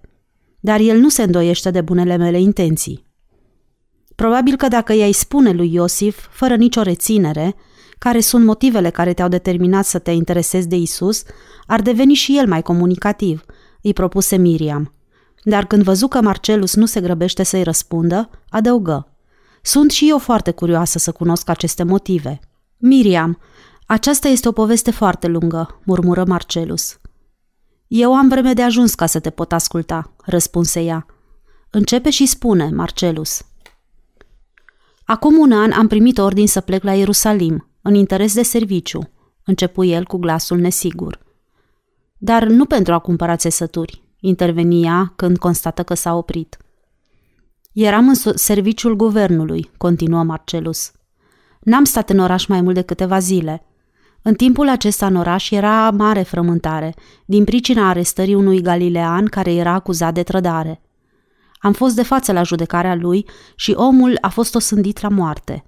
[0.60, 3.06] Dar el nu se îndoiește de bunele mele intenții.
[4.16, 7.56] Probabil că dacă i-ai spune lui Iosif, fără nicio reținere,
[7.98, 11.24] care sunt motivele care te-au determinat să te interesezi de Isus,
[11.66, 13.46] ar deveni și el mai comunicativ,
[13.82, 14.94] îi propuse Miriam.
[15.44, 19.16] Dar când văzu că Marcelus nu se grăbește să-i răspundă, adăugă.
[19.62, 22.40] Sunt și eu foarte curioasă să cunosc aceste motive.
[22.78, 23.40] Miriam,
[23.86, 27.00] aceasta este o poveste foarte lungă, murmură Marcelus.
[27.88, 31.06] Eu am vreme de ajuns ca să te pot asculta, răspunse ea.
[31.70, 33.42] Începe și spune, Marcelus.
[35.06, 39.10] Acum un an am primit ordin să plec la Ierusalim, în interes de serviciu,
[39.46, 41.20] începu el cu glasul nesigur.
[42.18, 46.58] Dar nu pentru a cumpăra țesături, intervenia când constată că s-a oprit.
[47.74, 50.92] Eram în serviciul guvernului, continuă Marcelus.
[51.60, 53.66] N-am stat în oraș mai mult de câteva zile.
[54.22, 56.94] În timpul acesta în oraș era mare frământare,
[57.26, 60.82] din pricina arestării unui galilean care era acuzat de trădare.
[61.60, 65.66] Am fost de față la judecarea lui și omul a fost osândit la moarte.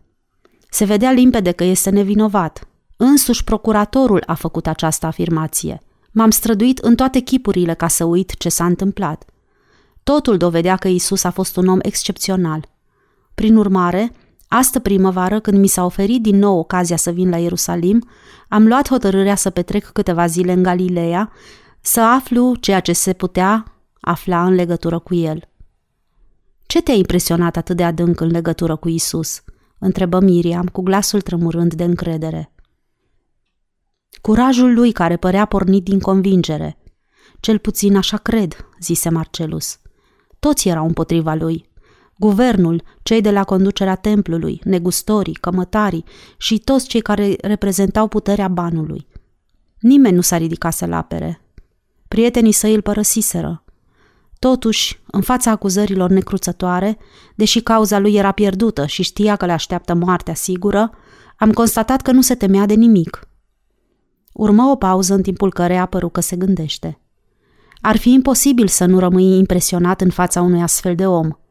[0.69, 2.67] Se vedea limpede că este nevinovat.
[2.97, 5.81] Însuși procuratorul a făcut această afirmație.
[6.13, 9.25] M-am străduit în toate chipurile ca să uit ce s-a întâmplat.
[10.03, 12.69] Totul dovedea că Isus a fost un om excepțional.
[13.35, 14.11] Prin urmare,
[14.55, 18.07] Astă primăvară, când mi s-a oferit din nou ocazia să vin la Ierusalim,
[18.47, 21.31] am luat hotărârea să petrec câteva zile în Galileea,
[21.81, 25.49] să aflu ceea ce se putea afla în legătură cu el.
[26.65, 29.43] Ce te-a impresionat atât de adânc în legătură cu Isus?
[29.77, 32.52] întrebă Miriam cu glasul tremurând de încredere.
[34.21, 36.77] Curajul lui care părea pornit din convingere.
[37.39, 39.77] Cel puțin așa cred, zise Marcelus.
[40.39, 41.71] Toți erau împotriva lui.
[42.17, 46.03] Guvernul, cei de la conducerea templului, negustorii, cămătarii
[46.37, 49.07] și toți cei care reprezentau puterea banului.
[49.79, 51.41] Nimeni nu s-a ridicat să-l apere.
[52.07, 53.63] Prietenii săi îl părăsiseră.
[54.39, 56.97] Totuși, în fața acuzărilor necruțătoare,
[57.35, 60.91] deși cauza lui era pierdută și știa că le așteaptă moartea sigură,
[61.37, 63.27] am constatat că nu se temea de nimic.
[64.33, 66.99] Urmă o pauză în timpul căreia apăru că se gândește.
[67.81, 71.29] Ar fi imposibil să nu rămâi impresionat în fața unui astfel de om–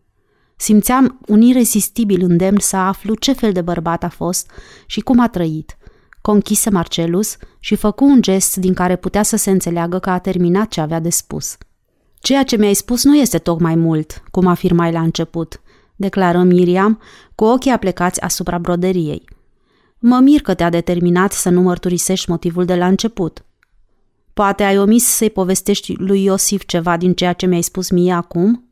[0.62, 4.50] Simțeam un irezistibil îndemn să aflu ce fel de bărbat a fost
[4.86, 5.76] și cum a trăit.
[6.20, 10.68] Conchise Marcelus și făcu un gest din care putea să se înțeleagă că a terminat
[10.68, 11.56] ce avea de spus.
[12.20, 15.60] Ceea ce mi-ai spus nu este tocmai mult, cum afirmai la început,
[15.96, 17.00] declară Miriam,
[17.34, 19.24] cu ochii aplecați asupra broderiei.
[20.04, 23.44] Mă mir că te-a determinat să nu mărturisești motivul de la început.
[24.32, 28.68] Poate ai omis să-i povestești lui Iosif ceva din ceea ce mi-ai spus mie acum?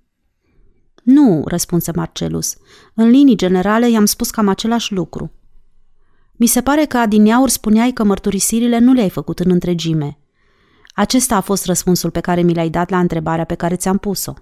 [1.03, 2.57] Nu, răspunse Marcelus.
[2.95, 5.33] În linii generale i-am spus cam același lucru.
[6.33, 10.19] Mi se pare că adineauri spuneai că mărturisirile nu le-ai făcut în întregime.
[10.95, 14.35] Acesta a fost răspunsul pe care mi l-ai dat la întrebarea pe care ți-am pus-o.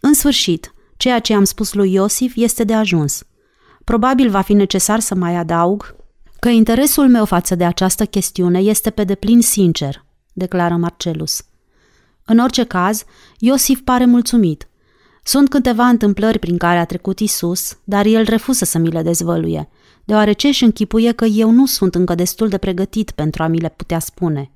[0.00, 3.26] În sfârșit, ceea ce am spus lui Iosif este de ajuns.
[3.84, 5.96] Probabil va fi necesar să mai adaug
[6.38, 11.44] că interesul meu față de această chestiune este pe deplin sincer, declară Marcelus.
[12.24, 13.04] În orice caz,
[13.38, 14.68] Iosif pare mulțumit–
[15.26, 19.68] sunt câteva întâmplări prin care a trecut Isus, dar el refuză să mi le dezvăluie,
[20.04, 23.68] deoarece își închipuie că eu nu sunt încă destul de pregătit pentru a mi le
[23.68, 24.50] putea spune.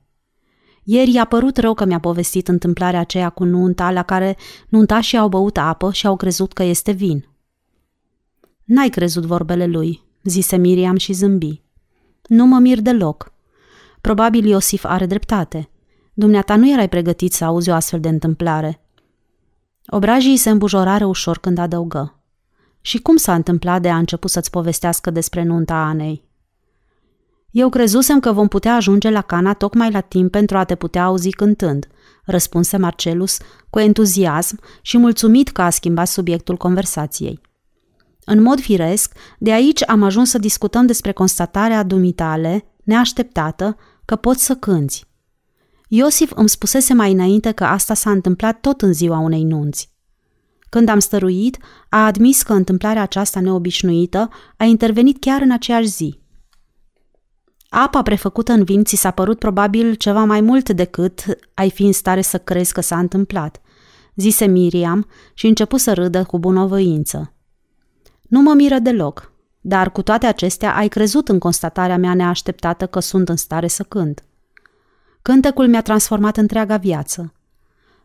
[0.82, 4.36] Ieri i-a părut rău că mi-a povestit întâmplarea aceea cu nunta, la care
[4.68, 7.27] nuntașii au băut apă și au crezut că este vin.
[8.68, 11.62] N-ai crezut vorbele lui, zise Miriam și zâmbi.
[12.26, 13.32] Nu mă mir deloc.
[14.00, 15.70] Probabil Iosif are dreptate.
[16.12, 18.80] Dumneata nu erai pregătit să auzi o astfel de întâmplare.
[19.86, 22.22] Obrajii se îmbujorară ușor când adăugă.
[22.80, 26.24] Și cum s-a întâmplat de a început să-ți povestească despre nunta Anei?
[27.50, 31.04] Eu crezusem că vom putea ajunge la Cana tocmai la timp pentru a te putea
[31.04, 31.88] auzi cântând,
[32.24, 33.38] răspunse Marcelus
[33.70, 37.46] cu entuziasm și mulțumit că a schimbat subiectul conversației.
[38.30, 44.44] În mod firesc, de aici am ajuns să discutăm despre constatarea dumitale, neașteptată, că poți
[44.44, 45.04] să cânți.
[45.88, 49.92] Iosif îmi spusese mai înainte că asta s-a întâmplat tot în ziua unei nunți.
[50.68, 56.20] Când am stăruit, a admis că întâmplarea aceasta neobișnuită a intervenit chiar în aceeași zi.
[57.68, 61.92] Apa prefăcută în vin ți s-a părut probabil ceva mai mult decât ai fi în
[61.92, 63.60] stare să crezi că s-a întâmplat,
[64.14, 67.32] zise Miriam și început să râdă cu bunăvoință.
[68.28, 73.00] Nu mă miră deloc, dar cu toate acestea ai crezut în constatarea mea neașteptată că
[73.00, 74.24] sunt în stare să cânt.
[75.22, 77.32] Cântecul mi-a transformat întreaga viață.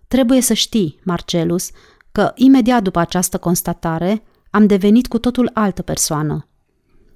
[0.08, 1.70] Trebuie să știi, Marcelus,
[2.12, 6.48] că imediat după această constatare am devenit cu totul altă persoană.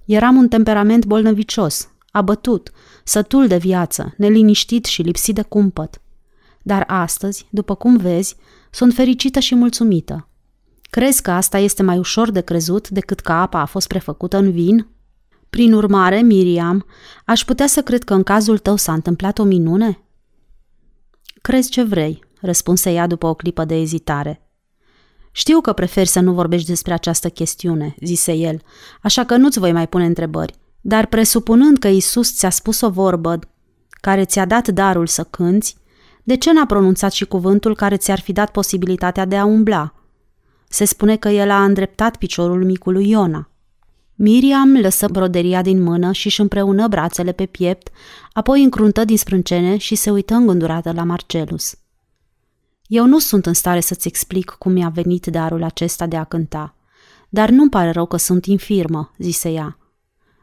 [0.06, 2.72] Eram un temperament bolnăvicios, abătut,
[3.04, 6.02] sătul de viață, neliniștit și lipsit de cumpăt.
[6.62, 8.36] Dar astăzi, după cum vezi,
[8.72, 10.28] sunt fericită și mulțumită.
[10.90, 14.52] Crezi că asta este mai ușor de crezut decât că apa a fost prefăcută în
[14.52, 14.88] vin
[15.50, 16.86] prin urmare, Miriam,
[17.26, 20.02] aș putea să cred că în cazul tău s-a întâmplat o minune?
[21.42, 24.42] Crezi ce vrei, răspunse ea după o clipă de ezitare.
[25.32, 28.62] Știu că preferi să nu vorbești despre această chestiune, zise el,
[29.02, 30.54] așa că nu-ți voi mai pune întrebări.
[30.82, 33.40] Dar presupunând că Isus ți-a spus o vorbă
[34.02, 35.78] care ți-a dat darul să cânți,
[36.24, 39.94] de ce n-a pronunțat și cuvântul care ți-ar fi dat posibilitatea de a umbla?
[40.68, 43.50] Se spune că el a îndreptat piciorul micului Iona.
[44.16, 47.90] Miriam lăsă broderia din mână și își împreună brațele pe piept,
[48.34, 51.76] apoi încruntă din sprâncene și se uită îngândurată la Marcelus.
[52.88, 56.76] Eu nu sunt în stare să-ți explic cum mi-a venit darul acesta de a cânta,
[57.30, 59.78] dar nu-mi pare rău că sunt infirmă, zise ea.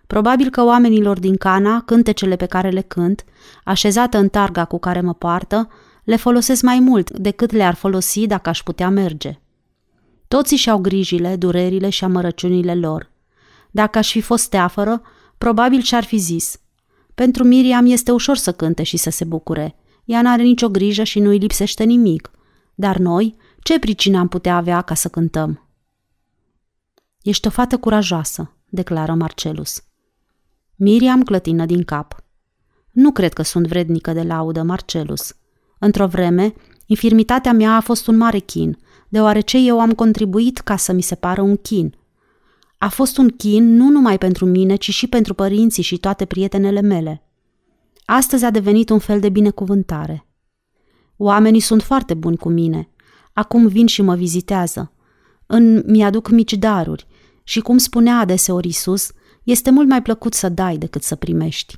[0.07, 3.25] Probabil că oamenilor din Cana, cântecele pe care le cânt,
[3.65, 5.69] așezată în targa cu care mă poartă,
[6.05, 9.39] le folosesc mai mult decât le-ar folosi dacă aș putea merge.
[10.35, 13.11] Toți și-au grijile, durerile și amărăciunile lor.
[13.71, 15.03] Dacă aș fi fost teafără,
[15.39, 16.61] probabil și-ar fi zis.
[17.15, 19.77] Pentru Miriam este ușor să cânte și să se bucure.
[20.05, 22.31] Ea n-are nicio grijă și nu-i lipsește nimic.
[22.75, 25.69] Dar noi, ce pricină am putea avea ca să cântăm?
[27.23, 29.83] Ești o fată curajoasă, declară Marcelus.
[30.77, 32.25] Miriam clătină din cap.
[32.91, 35.37] Nu cred că sunt vrednică de laudă, Marcelus.
[35.79, 36.55] Într-o vreme,
[36.87, 38.79] infirmitatea mea a fost un mare chin,
[39.15, 41.95] deoarece eu am contribuit ca să mi se pară un chin.
[42.79, 46.81] A fost un chin nu numai pentru mine, ci și pentru părinții și toate prietenele
[46.81, 47.23] mele.
[48.05, 50.27] Astăzi a devenit un fel de binecuvântare.
[51.17, 52.89] Oamenii sunt foarte buni cu mine.
[53.33, 54.93] Acum vin și mă vizitează.
[55.47, 57.07] În mi-aduc mici daruri
[57.45, 59.11] și, cum spunea adeseori Isus,
[59.43, 61.77] este mult mai plăcut să dai decât să primești.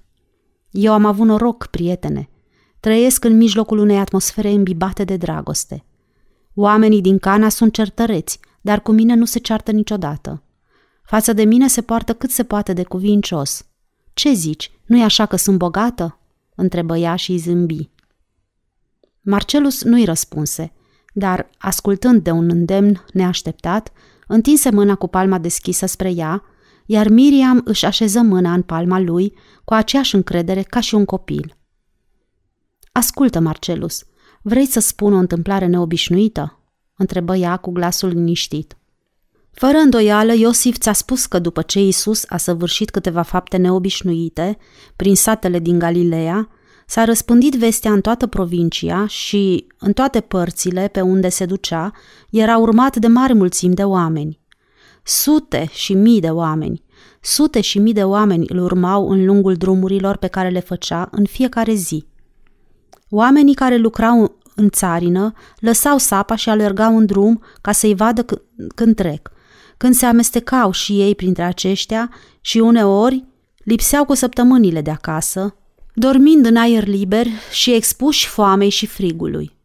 [0.70, 2.28] Eu am avut noroc, prietene.
[2.80, 5.84] Trăiesc în mijlocul unei atmosfere îmbibate de dragoste.
[6.58, 10.42] Oamenii din Cana sunt certăreți, dar cu mine nu se ceartă niciodată.
[11.02, 13.66] Față de mine se poartă cât se poate de cuvincios.
[14.14, 16.18] Ce zici, nu-i așa că sunt bogată?"
[16.54, 17.90] întrebă ea și îi zâmbi.
[19.20, 20.72] Marcelus nu-i răspunse,
[21.12, 23.92] dar, ascultând de un îndemn neașteptat,
[24.26, 26.42] întinse mâna cu palma deschisă spre ea,
[26.86, 31.56] iar Miriam își așeză mâna în palma lui cu aceeași încredere ca și un copil.
[32.92, 34.04] Ascultă, Marcelus,
[34.48, 36.60] vrei să spun o întâmplare neobișnuită?"
[36.96, 38.76] întrebă ea cu glasul liniștit.
[39.52, 44.58] Fără îndoială, Iosif ți-a spus că după ce Isus a săvârșit câteva fapte neobișnuite
[44.96, 46.48] prin satele din Galileea,
[46.86, 51.92] s-a răspândit vestea în toată provincia și, în toate părțile pe unde se ducea,
[52.30, 54.40] era urmat de mari mulțimi de oameni.
[55.02, 56.82] Sute și mii de oameni,
[57.20, 61.24] sute și mii de oameni îl urmau în lungul drumurilor pe care le făcea în
[61.24, 62.06] fiecare zi.
[63.16, 68.42] Oamenii care lucrau în țarină lăsau sapa și alergau în drum ca să-i vadă c-
[68.74, 69.30] când trec.
[69.76, 73.24] Când se amestecau și ei printre aceștia și uneori
[73.64, 75.56] lipseau cu săptămânile de acasă,
[75.94, 79.56] dormind în aer liber și expuși foamei și frigului.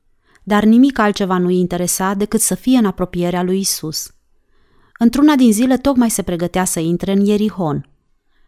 [0.44, 4.12] Dar nimic altceva nu-i interesa decât să fie în apropierea lui Isus.
[5.00, 7.90] Într-una din zile tocmai se pregătea să intre în Ierihon.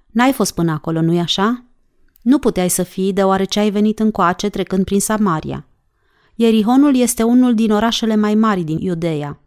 [0.08, 1.66] N-ai fost până acolo, nu-i așa?
[2.24, 5.68] Nu puteai să fii, deoarece ai venit încoace trecând prin Samaria.
[6.36, 9.40] Ierihonul este unul din orașele mai mari din Iudeea.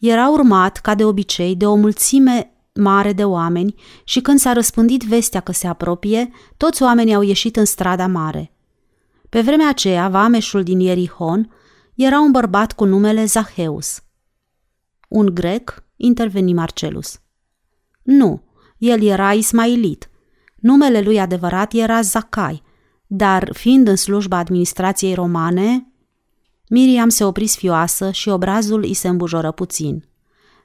[0.00, 5.02] Era urmat, ca de obicei, de o mulțime mare de oameni și când s-a răspândit
[5.02, 8.52] vestea că se apropie, toți oamenii au ieșit în strada mare.
[9.28, 11.52] Pe vremea aceea, vameșul din Ierihon
[11.94, 14.02] era un bărbat cu numele Zaheus.
[15.08, 17.20] Un grec, interveni Marcelus.
[18.02, 18.42] Nu,
[18.78, 20.10] el era ismailit.
[20.62, 22.62] Numele lui adevărat era Zacai,
[23.06, 25.92] dar fiind în slujba administrației romane,
[26.68, 30.04] Miriam se opri sfioasă și obrazul îi se îmbujoră puțin.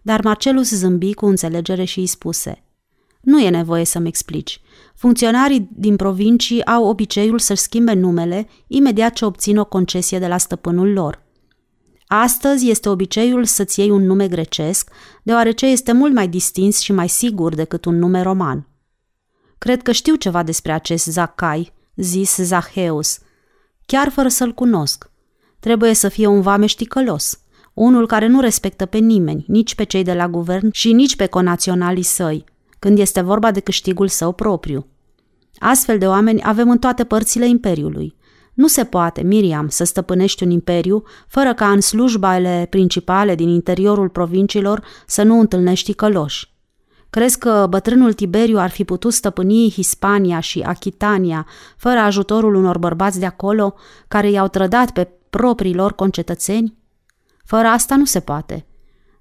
[0.02, 2.64] Dar Marcelus zâmbi cu înțelegere și îi spuse
[3.22, 4.62] Nu e nevoie să-mi explici.
[4.96, 10.38] Funcționarii din provincii au obiceiul să-și schimbe numele imediat ce obțin o concesie de la
[10.38, 11.26] stăpânul lor.
[12.08, 14.90] Astăzi este obiceiul să-ți iei un nume grecesc,
[15.24, 18.68] deoarece este mult mai distins și mai sigur decât un nume roman.
[19.58, 23.20] Cred că știu ceva despre acest Zacai, zis Zaheus,
[23.86, 25.12] chiar fără să-l cunosc.
[25.60, 27.40] Trebuie să fie un vameș șticălos,
[27.74, 31.26] unul care nu respectă pe nimeni, nici pe cei de la guvern și nici pe
[31.26, 32.44] conaționalii săi,
[32.80, 34.88] când este vorba de câștigul său propriu.
[35.60, 38.16] Astfel de oameni avem în toate părțile Imperiului.
[38.54, 44.10] Nu se poate, Miriam, să stăpânești un imperiu fără ca în slujbele principale din interiorul
[44.10, 46.57] provinciilor să nu întâlnești căloși.
[47.18, 53.20] Crezi că bătrânul Tiberiu ar fi putut stăpâni Hispania și Achitania fără ajutorul unor bărbați
[53.20, 53.76] de acolo
[54.08, 56.78] care i-au trădat pe propriilor concetățeni?
[57.46, 58.66] Fără asta nu se poate.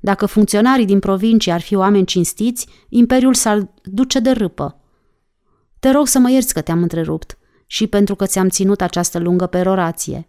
[0.00, 4.80] Dacă funcționarii din provincie ar fi oameni cinstiți, imperiul s-ar duce de râpă.
[5.80, 9.46] Te rog să mă ierți că te-am întrerupt și pentru că ți-am ținut această lungă
[9.46, 10.28] perorație.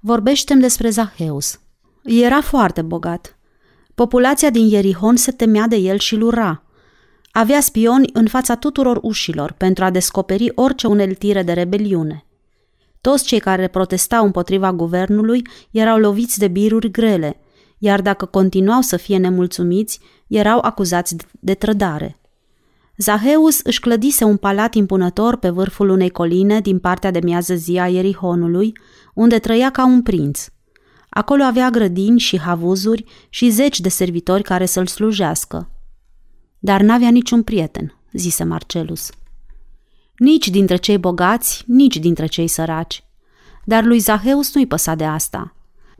[0.00, 1.60] Vorbește-mi despre Zaheus.
[2.02, 3.38] Era foarte bogat.
[3.94, 6.63] Populația din Ierihon se temea de el și lura.
[7.36, 12.26] Avea spioni în fața tuturor ușilor pentru a descoperi orice uneltire de rebeliune.
[13.00, 17.40] Toți cei care protestau împotriva guvernului erau loviți de biruri grele,
[17.78, 22.20] iar dacă continuau să fie nemulțumiți, erau acuzați de trădare.
[22.96, 27.78] Zaheus își clădise un palat impunător pe vârful unei coline din partea de miază zi
[27.78, 28.72] a Ierihonului,
[29.14, 30.46] unde trăia ca un prinț.
[31.08, 35.68] Acolo avea grădini și havuzuri și zeci de servitori care să-l slujească.
[36.64, 39.10] Dar n-avea niciun prieten, zise Marcelus.
[40.16, 43.04] Nici dintre cei bogați, nici dintre cei săraci.
[43.64, 45.54] Dar lui Zaheus nu-i păsa de asta.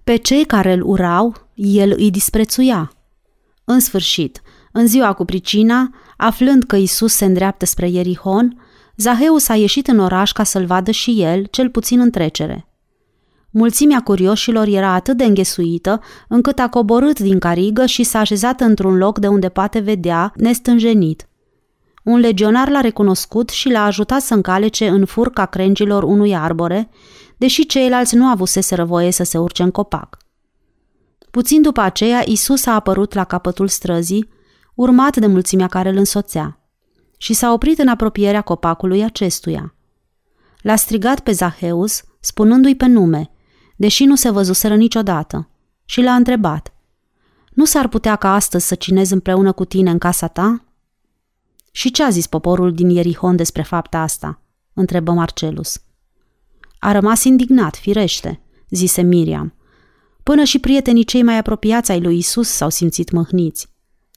[0.05, 2.93] Pe cei care îl urau, el îi disprețuia.
[3.65, 4.43] În sfârșit,
[4.73, 8.63] în ziua cu pricina, aflând că Isus se îndreaptă spre Ierihon,
[8.97, 12.69] Zaheus a ieșit în oraș ca să-l vadă și el, cel puțin în trecere.
[13.57, 18.97] Mulțimea curioșilor era atât de înghesuită, încât a coborât din carigă și s-a așezat într-un
[18.97, 21.29] loc de unde poate vedea, nestânjenit.
[22.03, 26.91] Un legionar l-a recunoscut și l-a ajutat să încalece în furca crengilor unui arbore,
[27.37, 30.17] deși ceilalți nu avuseseră voie să se urce în copac.
[31.31, 34.29] Puțin după aceea, Isus a apărut la capătul străzii,
[34.75, 36.61] urmat de mulțimea care îl însoțea,
[37.17, 39.75] și s-a oprit în apropierea copacului acestuia.
[40.63, 43.29] L-a strigat pe Zaheus, spunându-i pe nume,
[43.77, 45.49] deși nu se văzuseră niciodată,
[45.85, 46.69] și l-a întrebat,
[47.53, 50.65] Nu s-ar putea ca astăzi să cinez împreună cu tine în casa ta?"
[51.71, 54.41] Și ce a zis poporul din Ierihon despre fapta asta?"
[54.73, 55.83] întrebă Marcelus.
[56.79, 59.55] A rămas indignat, firește, zise Miriam.
[60.23, 63.69] Până și prietenii cei mai apropiați ai lui Isus s-au simțit măhniți.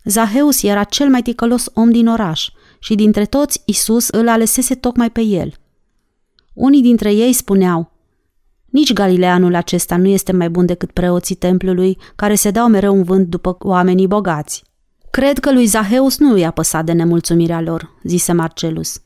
[0.03, 2.49] Zaheus era cel mai ticălos om din oraș
[2.79, 5.53] și dintre toți Isus îl alesese tocmai pe el.
[6.53, 7.91] Unii dintre ei spuneau,
[8.69, 13.03] nici galileanul acesta nu este mai bun decât preoții templului, care se dau mereu un
[13.03, 14.63] vânt după oamenii bogați.
[15.11, 19.01] Cred că lui Zaheus nu i-a păsat de nemulțumirea lor, zise Marcelus.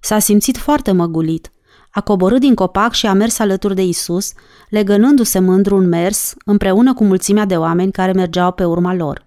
[0.00, 1.52] S-a simțit foarte măgulit.
[1.90, 4.32] A coborât din copac și a mers alături de Isus,
[4.68, 9.26] legănându-se mândru un mers împreună cu mulțimea de oameni care mergeau pe urma lor.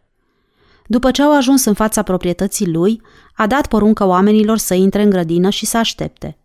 [0.87, 3.01] După ce au ajuns în fața proprietății lui,
[3.35, 6.37] a dat poruncă oamenilor să intre în grădină și să aștepte.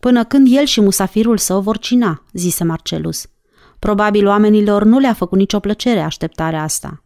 [0.00, 3.26] Până când el și musafirul său vor cina, zise Marcelus.
[3.78, 7.04] Probabil oamenilor nu le-a făcut nicio plăcere așteptarea asta.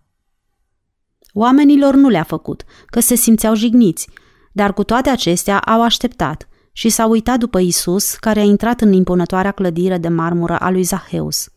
[1.32, 4.08] Oamenilor nu le-a făcut, că se simțeau jigniți,
[4.52, 8.92] dar cu toate acestea au așteptat și s-au uitat după Isus, care a intrat în
[8.92, 11.48] impunătoarea clădire de marmură a lui Zaheus.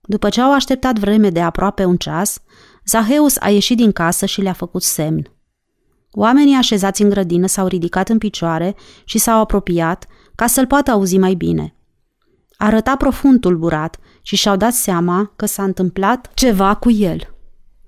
[0.00, 2.42] După ce au așteptat vreme de aproape un ceas,
[2.86, 5.28] Zaheus a ieșit din casă și le-a făcut semn.
[6.10, 8.74] Oamenii așezați în grădină s-au ridicat în picioare
[9.04, 11.74] și s-au apropiat ca să-l poată auzi mai bine.
[12.56, 17.34] Arăta profund tulburat și și-au dat seama că s-a întâmplat ceva cu el.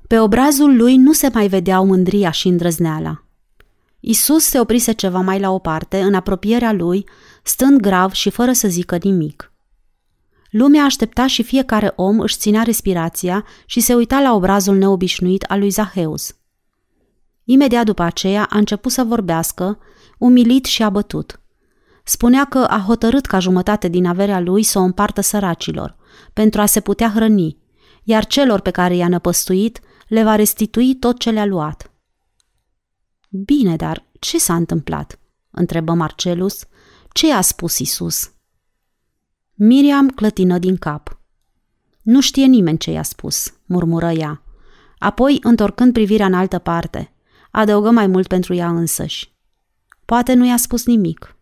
[0.07, 3.25] Pe obrazul lui nu se mai vedeau mândria și îndrăzneala.
[4.01, 7.09] Isus se oprise ceva mai la o parte, în apropierea lui,
[7.43, 9.53] stând grav și fără să zică nimic.
[10.51, 15.59] Lumea aștepta și fiecare om își ținea respirația și se uita la obrazul neobișnuit al
[15.59, 16.37] lui Zaheus.
[17.45, 19.79] Imediat după aceea a început să vorbească,
[20.19, 21.41] umilit și abătut.
[22.09, 25.97] Spunea că a hotărât ca jumătate din averea lui să o împartă săracilor,
[26.33, 27.59] pentru a se putea hrăni,
[28.03, 31.91] iar celor pe care i-a năpăstuit le va restitui tot ce le-a luat.
[33.29, 35.19] Bine, dar ce s-a întâmplat?
[35.51, 36.65] întrebă Marcelus.
[37.13, 38.31] Ce a spus Isus?
[39.55, 41.21] Miriam clătină din cap.
[42.03, 44.43] Nu știe nimeni ce i-a spus, murmură ea.
[44.99, 47.13] Apoi, întorcând privirea în altă parte,
[47.51, 49.35] adăugă mai mult pentru ea însăși.
[50.05, 51.36] Poate nu i-a spus nimic.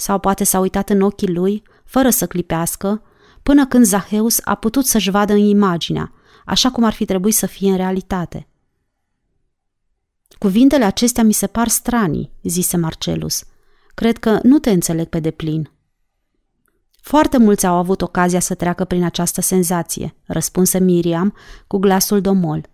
[0.00, 3.02] Sau poate s-a uitat în ochii lui, fără să clipească,
[3.42, 6.12] până când Zaheus a putut să-și vadă în imaginea,
[6.44, 8.46] așa cum ar fi trebuit să fie în realitate.
[10.38, 13.44] Cuvintele acestea mi se par stranii, zise Marcelus.
[13.94, 15.70] Cred că nu te înțeleg pe deplin.
[17.00, 21.34] Foarte mulți au avut ocazia să treacă prin această senzație, răspunse Miriam
[21.66, 22.68] cu glasul domol.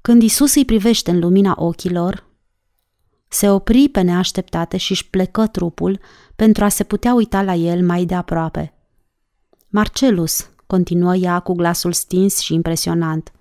[0.00, 2.30] Când Isus îi privește în lumina ochilor,
[3.32, 6.00] se opri pe neașteptate și își plecă trupul
[6.36, 8.74] pentru a se putea uita la el mai de aproape.
[9.68, 13.32] Marcelus, continuă ea cu glasul stins și impresionant,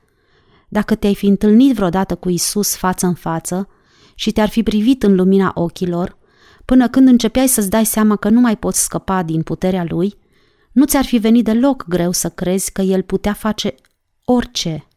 [0.70, 3.68] dacă te-ai fi întâlnit vreodată cu Isus față în față
[4.16, 6.18] și te-ar fi privit în lumina ochilor,
[6.66, 10.18] până când începeai să-ți dai seama că nu mai poți scăpa din puterea lui,
[10.72, 13.76] nu ți-ar fi venit deloc greu să crezi că el putea face
[14.26, 14.88] orice,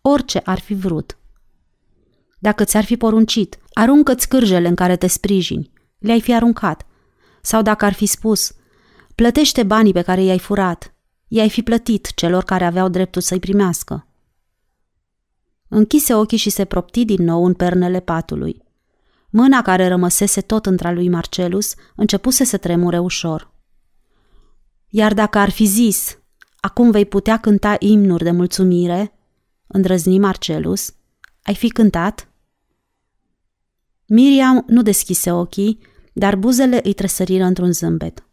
[0.00, 1.18] orice ar fi vrut.
[2.38, 6.86] Dacă ți-ar fi poruncit, aruncă-ți cârjele în care te sprijini, le-ai fi aruncat.
[7.44, 8.52] Sau dacă ar fi spus,
[9.14, 10.94] plătește banii pe care i-ai furat,
[11.28, 14.06] i-ai fi plătit celor care aveau dreptul să-i primească.
[15.68, 18.62] Închise ochii și se propti din nou în pernele patului.
[19.30, 23.52] Mâna care rămăsese tot între lui Marcelus începuse să tremure ușor.
[24.88, 26.18] Iar dacă ar fi zis,
[26.60, 29.12] acum vei putea cânta imnuri de mulțumire,
[29.66, 30.94] îndrăzni Marcelus,
[31.42, 32.28] ai fi cântat?
[34.06, 38.24] Miriam nu deschise ochii, dar buzele îi tresăriră într-un zâmbet.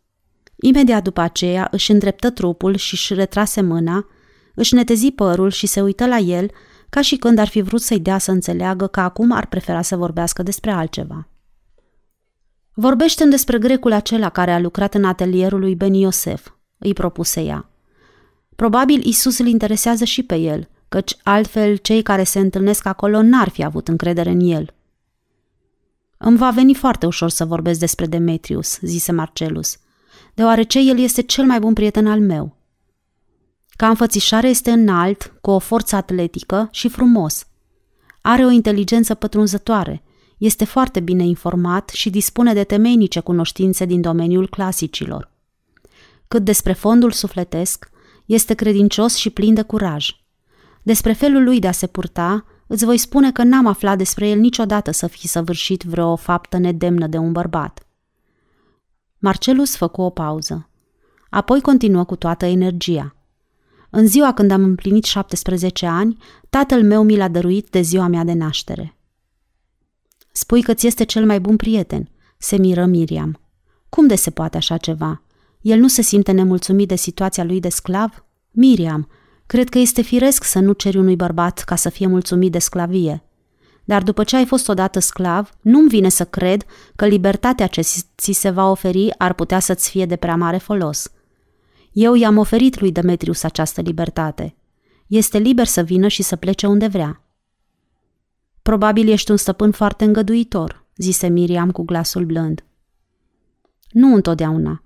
[0.56, 4.08] Imediat după aceea își îndreptă trupul și își retrase mâna,
[4.56, 6.52] își netezi părul și se uită la el,
[6.90, 9.96] ca și când ar fi vrut să-i dea să înțeleagă că acum ar prefera să
[9.96, 11.28] vorbească despre altceva.
[12.74, 17.70] Vorbește despre grecul acela care a lucrat în atelierul lui Ben Iosef, îi propuse ea.
[18.56, 23.50] Probabil Isus îl interesează și pe el, căci altfel cei care se întâlnesc acolo n-ar
[23.50, 24.74] fi avut încredere în el.
[26.24, 29.78] Îmi va veni foarte ușor să vorbesc despre Demetrius, zise Marcelus,
[30.34, 32.56] deoarece el este cel mai bun prieten al meu.
[33.70, 37.46] Ca înfățișare este înalt, cu o forță atletică și frumos.
[38.22, 40.04] Are o inteligență pătrunzătoare,
[40.38, 45.32] este foarte bine informat și dispune de temeinice cunoștințe din domeniul clasicilor.
[46.28, 47.90] Cât despre fondul sufletesc,
[48.26, 50.10] este credincios și plin de curaj.
[50.84, 54.40] Despre felul lui de a se purta, îți voi spune că n-am aflat despre el
[54.40, 57.86] niciodată să fi săvârșit vreo faptă nedemnă de un bărbat.
[59.18, 60.70] Marcelus făcu o pauză.
[61.30, 63.16] Apoi continuă cu toată energia.
[63.90, 66.18] În ziua când am împlinit 17 ani,
[66.50, 68.98] tatăl meu mi l-a dăruit de ziua mea de naștere.
[70.32, 73.40] Spui că ți este cel mai bun prieten, se miră Miriam.
[73.90, 75.22] Cum de se poate așa ceva?
[75.62, 78.26] El nu se simte nemulțumit de situația lui de sclav?
[78.52, 79.10] Miriam,
[79.52, 83.24] cred că este firesc să nu ceri unui bărbat ca să fie mulțumit de sclavie.
[83.84, 87.82] Dar după ce ai fost odată sclav, nu-mi vine să cred că libertatea ce
[88.18, 91.12] ți se va oferi ar putea să-ți fie de prea mare folos.
[91.92, 94.56] Eu i-am oferit lui Demetrius această libertate.
[95.08, 97.24] Este liber să vină și să plece unde vrea.
[98.62, 102.64] Probabil ești un stăpân foarte îngăduitor, zise Miriam cu glasul blând.
[103.90, 104.84] Nu întotdeauna.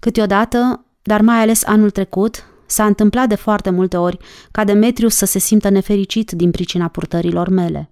[0.00, 4.18] Câteodată, dar mai ales anul trecut, s-a întâmplat de foarte multe ori
[4.50, 7.90] ca Demetrius să se simtă nefericit din pricina purtărilor mele.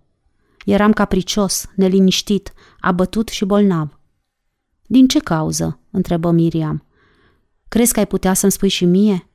[0.65, 4.01] Eram capricios, neliniștit, abătut și bolnav.
[4.87, 5.81] Din ce cauză?
[5.91, 6.87] întrebă Miriam.
[7.69, 9.29] Crezi că ai putea să-mi spui și mie?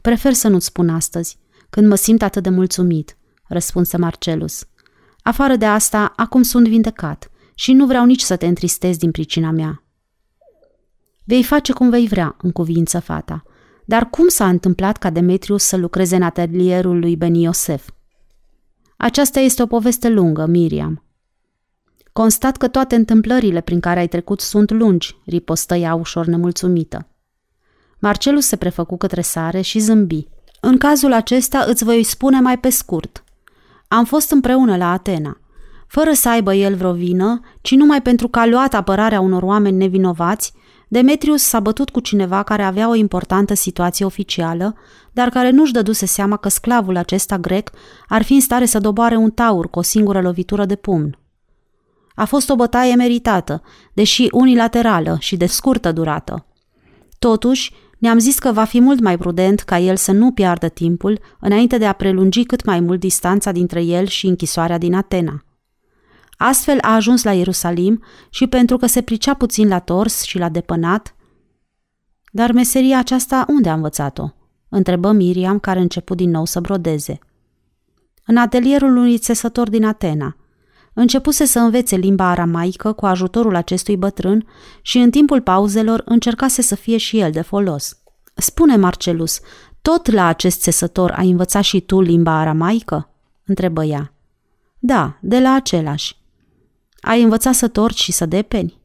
[0.00, 1.38] Prefer să nu-ți spun astăzi,
[1.70, 3.16] când mă simt atât de mulțumit,
[3.48, 4.66] răspunse Marcelus.
[5.22, 9.50] Afară de asta, acum sunt vindecat și nu vreau nici să te întristezi din pricina
[9.50, 9.82] mea.
[11.24, 13.42] Vei face cum vei vrea, în cuvință fata.
[13.88, 17.88] Dar cum s-a întâmplat ca Demetrius să lucreze în atelierul lui Ben Iosef?
[18.96, 21.04] Aceasta este o poveste lungă, Miriam.
[22.12, 27.08] Constat că toate întâmplările prin care ai trecut sunt lungi, ripostă ea ușor nemulțumită.
[27.98, 30.28] Marcelus se prefăcu către sare și zâmbi.
[30.60, 33.24] În cazul acesta îți voi spune mai pe scurt.
[33.88, 35.40] Am fost împreună la Atena,
[35.86, 39.76] fără să aibă el vreo vină, ci numai pentru că a luat apărarea unor oameni
[39.76, 40.52] nevinovați,
[40.88, 44.74] Demetrius s-a bătut cu cineva care avea o importantă situație oficială,
[45.12, 47.70] dar care nu-și dăduse seama că sclavul acesta grec
[48.08, 51.18] ar fi în stare să doboare un taur cu o singură lovitură de pumn.
[52.14, 53.62] A fost o bătaie meritată,
[53.92, 56.46] deși unilaterală și de scurtă durată.
[57.18, 61.20] Totuși, ne-am zis că va fi mult mai prudent ca el să nu piardă timpul
[61.40, 65.45] înainte de a prelungi cât mai mult distanța dintre el și închisoarea din Atena.
[66.36, 70.48] Astfel a ajuns la Ierusalim și pentru că se pricea puțin la tors și la
[70.48, 71.16] depănat,
[72.36, 74.28] dar meseria aceasta unde a învățat-o?
[74.68, 77.18] Întrebă Miriam, care început din nou să brodeze.
[78.26, 80.36] În atelierul unui țesător din Atena.
[80.92, 84.46] Începuse să învețe limba aramaică cu ajutorul acestui bătrân
[84.82, 87.98] și în timpul pauzelor încercase să fie și el de folos.
[88.34, 89.40] Spune, Marcelus,
[89.82, 93.10] tot la acest țesător ai învățat și tu limba aramaică?
[93.44, 94.12] întrebă ea.
[94.78, 96.16] Da, de la același.
[97.06, 98.80] Ai învățat să torci și să depeni?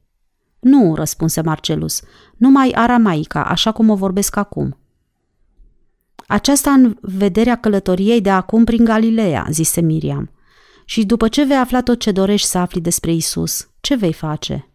[0.60, 2.02] Nu, răspunse Marcelus,
[2.38, 4.78] numai aramaica, așa cum o vorbesc acum.
[6.28, 10.32] Aceasta în vederea călătoriei de acum prin Galileea, zise Miriam.
[10.86, 14.70] Și după ce vei afla tot ce dorești să afli despre Isus, ce vei face?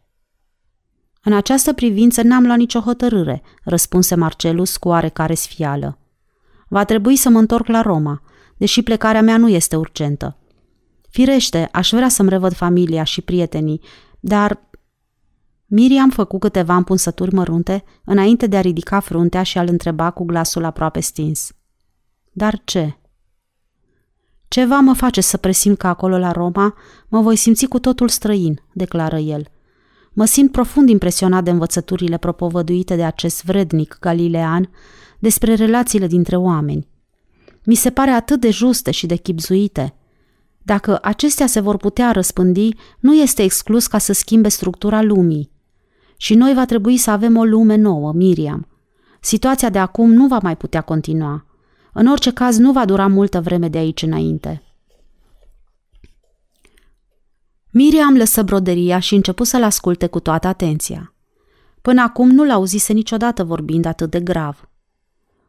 [1.23, 5.99] În această privință n-am luat nicio hotărâre, răspunse Marcelus cu oarecare sfială.
[6.69, 8.23] Va trebui să mă întorc la Roma,
[8.57, 10.37] deși plecarea mea nu este urgentă.
[11.09, 13.81] Firește, aș vrea să-mi revăd familia și prietenii,
[14.21, 14.65] dar...
[15.69, 20.65] Miriam făcu câteva împunsături mărunte înainte de a ridica fruntea și a-l întreba cu glasul
[20.65, 21.53] aproape stins.
[22.33, 22.97] Dar ce?
[24.49, 26.75] Ceva mă face să presimt că acolo la Roma
[27.09, 29.49] mă voi simți cu totul străin, declară el.
[30.13, 34.71] Mă simt profund impresionat de învățăturile propovăduite de acest vrednic galilean
[35.19, 36.89] despre relațiile dintre oameni.
[37.65, 39.95] Mi se pare atât de juste și de chipzuite–
[40.67, 42.69] dacă acestea se vor putea răspândi,
[43.01, 45.51] nu este exclus ca să schimbe structura lumii.
[46.17, 48.67] Și noi va trebui să avem o lume nouă, Miriam.
[49.21, 51.47] Situația de acum nu va mai putea continua.
[51.93, 54.63] În orice caz, nu va dura multă vreme de aici înainte.
[57.71, 61.15] Miriam lăsă broderia și începu să-l asculte cu toată atenția.
[61.83, 64.69] Până acum nu l-auzise niciodată vorbind atât de grav.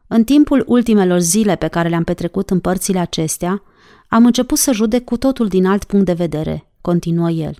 [0.06, 3.62] În timpul ultimelor zile pe care le-am petrecut în părțile acestea,
[4.08, 7.56] am început să judec cu totul din alt punct de vedere, continuă el.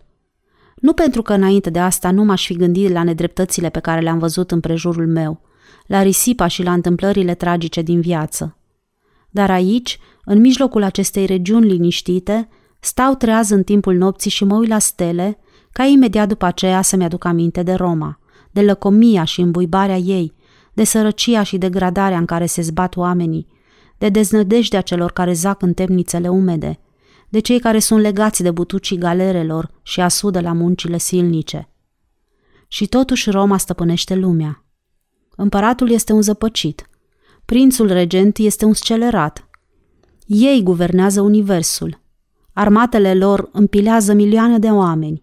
[0.76, 4.18] Nu pentru că înainte de asta nu m-aș fi gândit la nedreptățile pe care le-am
[4.18, 5.40] văzut în prejurul meu,
[5.86, 8.56] la risipa și la întâmplările tragice din viață.
[9.30, 12.48] Dar aici, în mijlocul acestei regiuni liniștite,
[12.80, 15.38] stau treaz în timpul nopții și mă uit la stele,
[15.72, 18.18] ca imediat după aceea să-mi aduc aminte de Roma,
[18.50, 20.34] de lăcomia și îmbuibarea ei,
[20.72, 23.46] de sărăcia și degradarea în care se zbat oamenii,
[23.98, 26.80] de deznădejdea celor care zac în temnițele umede,
[27.28, 31.68] de cei care sunt legați de butucii galerelor și asudă la muncile silnice.
[32.68, 34.64] Și totuși Roma stăpânește lumea.
[35.36, 36.88] Împăratul este un zăpăcit.
[37.44, 39.48] Prințul regent este un scelerat.
[40.26, 42.00] Ei guvernează universul.
[42.52, 45.22] Armatele lor împilează milioane de oameni.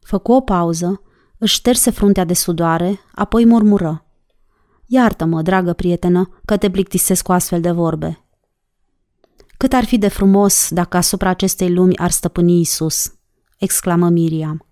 [0.00, 1.00] Făcu o pauză,
[1.38, 4.05] își șterse fruntea de sudoare, apoi murmură.
[4.86, 8.20] Iartă-mă, dragă prietenă, că te plictisesc cu astfel de vorbe.
[9.56, 13.14] Cât ar fi de frumos dacă asupra acestei lumi ar stăpâni Isus,
[13.58, 14.66] exclamă Miriam.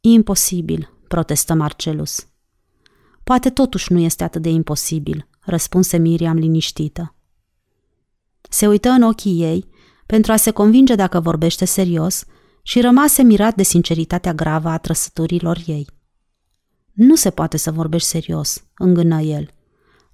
[0.00, 2.26] Imposibil, protestă Marcelus.
[3.24, 7.14] Poate totuși nu este atât de imposibil, răspunse Miriam liniștită.
[8.50, 9.68] Se uită în ochii ei
[10.06, 12.24] pentru a se convinge dacă vorbește serios
[12.62, 15.86] și rămase mirat de sinceritatea gravă a trăsăturilor ei.
[16.94, 19.50] Nu se poate să vorbești serios, îngână el.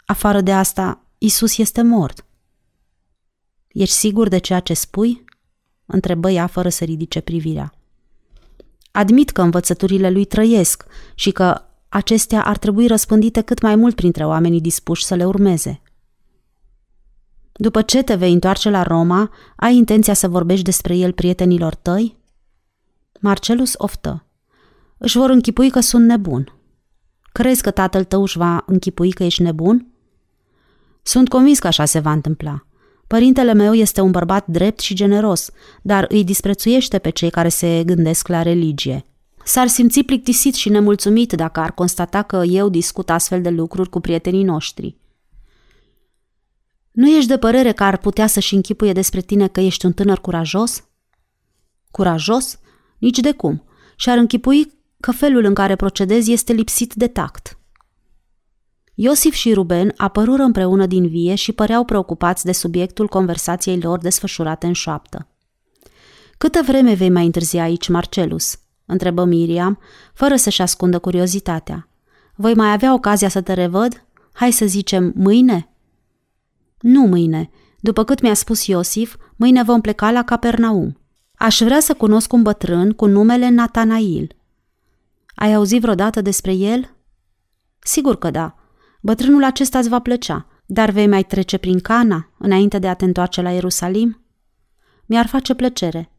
[0.06, 2.24] Afară de asta, Isus este mort.
[3.68, 5.24] Ești sigur de ceea ce spui?
[5.86, 7.74] întrebă ea fără să ridice privirea.
[8.90, 14.26] Admit că învățăturile lui trăiesc și că acestea ar trebui răspândite cât mai mult printre
[14.26, 15.82] oamenii dispuși să le urmeze.
[17.52, 22.16] După ce te vei întoarce la Roma, ai intenția să vorbești despre el prietenilor tăi?
[23.20, 24.24] Marcelus oftă.
[24.98, 26.59] Își vor închipui că sunt nebun.
[27.32, 29.86] Crezi că tatăl tău își va închipui că ești nebun?
[31.02, 32.64] Sunt convins că așa se va întâmpla.
[33.06, 35.50] Părintele meu este un bărbat drept și generos,
[35.82, 39.04] dar îi disprețuiește pe cei care se gândesc la religie.
[39.44, 44.00] S-ar simți plictisit și nemulțumit dacă ar constata că eu discut astfel de lucruri cu
[44.00, 44.96] prietenii noștri.
[46.90, 50.18] Nu ești de părere că ar putea să-și închipuie despre tine că ești un tânăr
[50.18, 50.84] curajos?
[51.90, 52.58] Curajos?
[52.98, 53.64] Nici de cum.
[53.96, 57.58] Și-ar închipui că felul în care procedezi este lipsit de tact.
[58.94, 64.66] Iosif și Ruben apărură împreună din vie și păreau preocupați de subiectul conversației lor desfășurate
[64.66, 65.28] în șoaptă.
[66.38, 69.78] Câtă vreme vei mai întârzi aici, Marcelus?" întrebă Miriam,
[70.14, 71.88] fără să-și ascundă curiozitatea.
[72.34, 74.04] Voi mai avea ocazia să te revăd?
[74.32, 75.68] Hai să zicem, mâine?"
[76.80, 77.50] Nu mâine.
[77.80, 80.98] După cât mi-a spus Iosif, mâine vom pleca la Capernaum.
[81.34, 84.34] Aș vrea să cunosc un bătrân cu numele Natanail.
[85.34, 86.96] Ai auzit vreodată despre el?
[87.78, 88.54] Sigur că da.
[89.02, 93.04] Bătrânul acesta îți va plăcea, dar vei mai trece prin Cana înainte de a te
[93.04, 94.24] întoarce la Ierusalim?
[95.06, 96.12] Mi-ar face plăcere.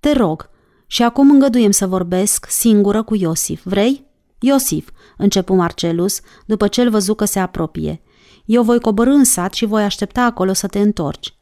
[0.00, 0.50] Te rog,
[0.86, 3.64] și acum îngăduiem să vorbesc singură cu Iosif.
[3.64, 4.06] Vrei?
[4.40, 8.02] Iosif, începu Marcelus, după ce îl văzu că se apropie.
[8.44, 11.36] Eu voi coborâ în sat și voi aștepta acolo să te întorci.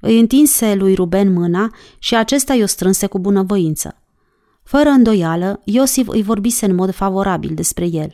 [0.00, 4.02] Îi întinse lui Ruben mâna și acesta i-o strânse cu bunăvoință.
[4.68, 8.10] Fără îndoială, Iosif îi vorbise în mod favorabil despre el.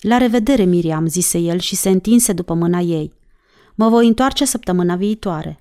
[0.00, 3.12] La revedere, Miriam, zise el și se întinse după mâna ei.
[3.74, 5.60] Mă voi întoarce săptămâna viitoare.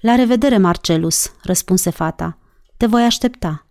[0.00, 2.38] La revedere, Marcelus, răspunse fata.
[2.76, 3.66] Te voi aștepta.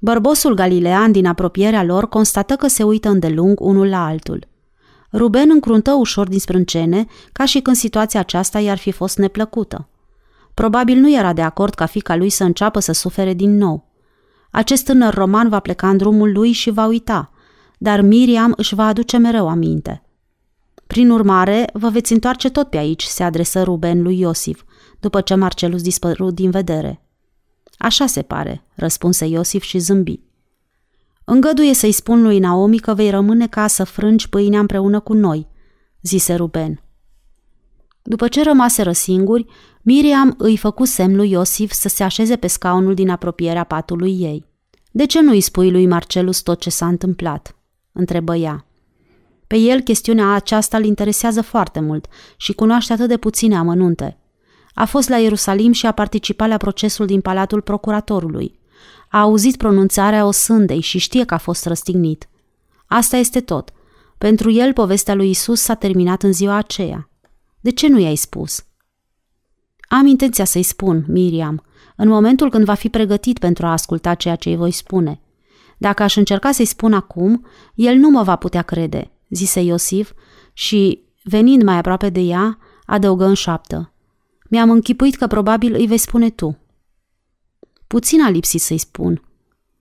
[0.00, 4.46] Bărbosul galilean din apropierea lor constată că se uită îndelung unul la altul.
[5.12, 9.88] Ruben încruntă ușor din sprâncene, ca și când situația aceasta i-ar fi fost neplăcută.
[10.54, 13.87] Probabil nu era de acord ca fica lui să înceapă să sufere din nou.
[14.58, 17.30] Acest tânăr roman va pleca în drumul lui și va uita,
[17.78, 20.02] dar Miriam își va aduce mereu aminte.
[20.86, 24.62] Prin urmare, vă veți întoarce tot pe aici, se adresă Ruben lui Iosif,
[25.00, 27.02] după ce Marcelus dispărut din vedere.
[27.76, 30.20] Așa se pare, răspunse Iosif și zâmbi.
[31.24, 35.48] Îngăduie să-i spun lui Naomi că vei rămâne ca să frângi pâinea împreună cu noi,
[36.02, 36.82] zise Ruben.
[38.02, 39.46] După ce rămaseră singuri,
[39.82, 44.47] Miriam îi făcu semn lui Iosif să se așeze pe scaunul din apropierea patului ei.
[44.98, 47.56] De ce nu îi spui lui Marcelus tot ce s-a întâmplat?"
[47.92, 48.66] întrebă ea.
[49.46, 54.18] Pe el chestiunea aceasta îl interesează foarte mult și cunoaște atât de puține amănunte.
[54.74, 58.58] A fost la Ierusalim și a participat la procesul din Palatul Procuratorului.
[59.08, 62.28] A auzit pronunțarea osândei și știe că a fost răstignit.
[62.86, 63.72] Asta este tot.
[64.18, 67.10] Pentru el, povestea lui Isus s-a terminat în ziua aceea.
[67.60, 68.64] De ce nu i-ai spus?
[69.88, 71.62] Am intenția să-i spun, Miriam,
[72.00, 75.20] în momentul când va fi pregătit pentru a asculta ceea ce îi voi spune.
[75.78, 80.12] Dacă aș încerca să-i spun acum, el nu mă va putea crede, zise Iosif
[80.52, 83.92] și, venind mai aproape de ea, adăugă în șaptă.
[84.48, 86.58] Mi-am închipuit că probabil îi vei spune tu.
[87.86, 89.22] Puțin a lipsit să-i spun.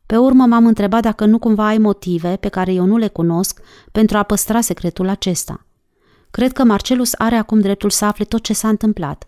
[0.06, 3.62] Pe urmă m-am întrebat dacă nu cumva ai motive pe care eu nu le cunosc
[3.92, 5.66] pentru a păstra secretul acesta.
[6.32, 9.28] Cred că Marcelus are acum dreptul să afle tot ce s-a întâmplat.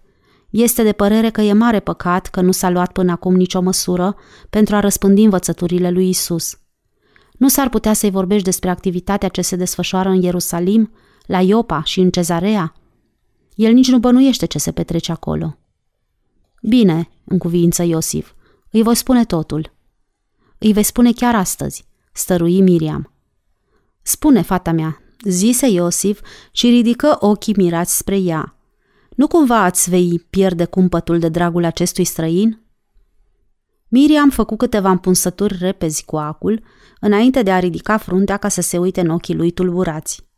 [0.50, 4.16] Este de părere că e mare păcat că nu s-a luat până acum nicio măsură
[4.50, 6.60] pentru a răspândi învățăturile lui Isus.
[7.32, 10.92] Nu s-ar putea să-i vorbești despre activitatea ce se desfășoară în Ierusalim,
[11.26, 12.74] la Iopa și în Cezarea?
[13.54, 15.58] El nici nu bănuiește ce se petrece acolo.
[16.62, 18.34] Bine, în cuvință Iosif,
[18.72, 19.74] îi voi spune totul.
[20.58, 23.14] Îi vei spune chiar astăzi, stărui Miriam.
[24.02, 26.22] Spune, fata mea, zise Iosif
[26.52, 28.59] și ridică ochii mirați spre ea.
[29.20, 32.62] Nu cumva ați vei pierde cumpătul de dragul acestui străin?
[33.88, 36.64] Miriam făcu câteva împunsături repezi cu acul,
[37.00, 40.30] înainte de a ridica fruntea ca să se uite în ochii lui tulburați.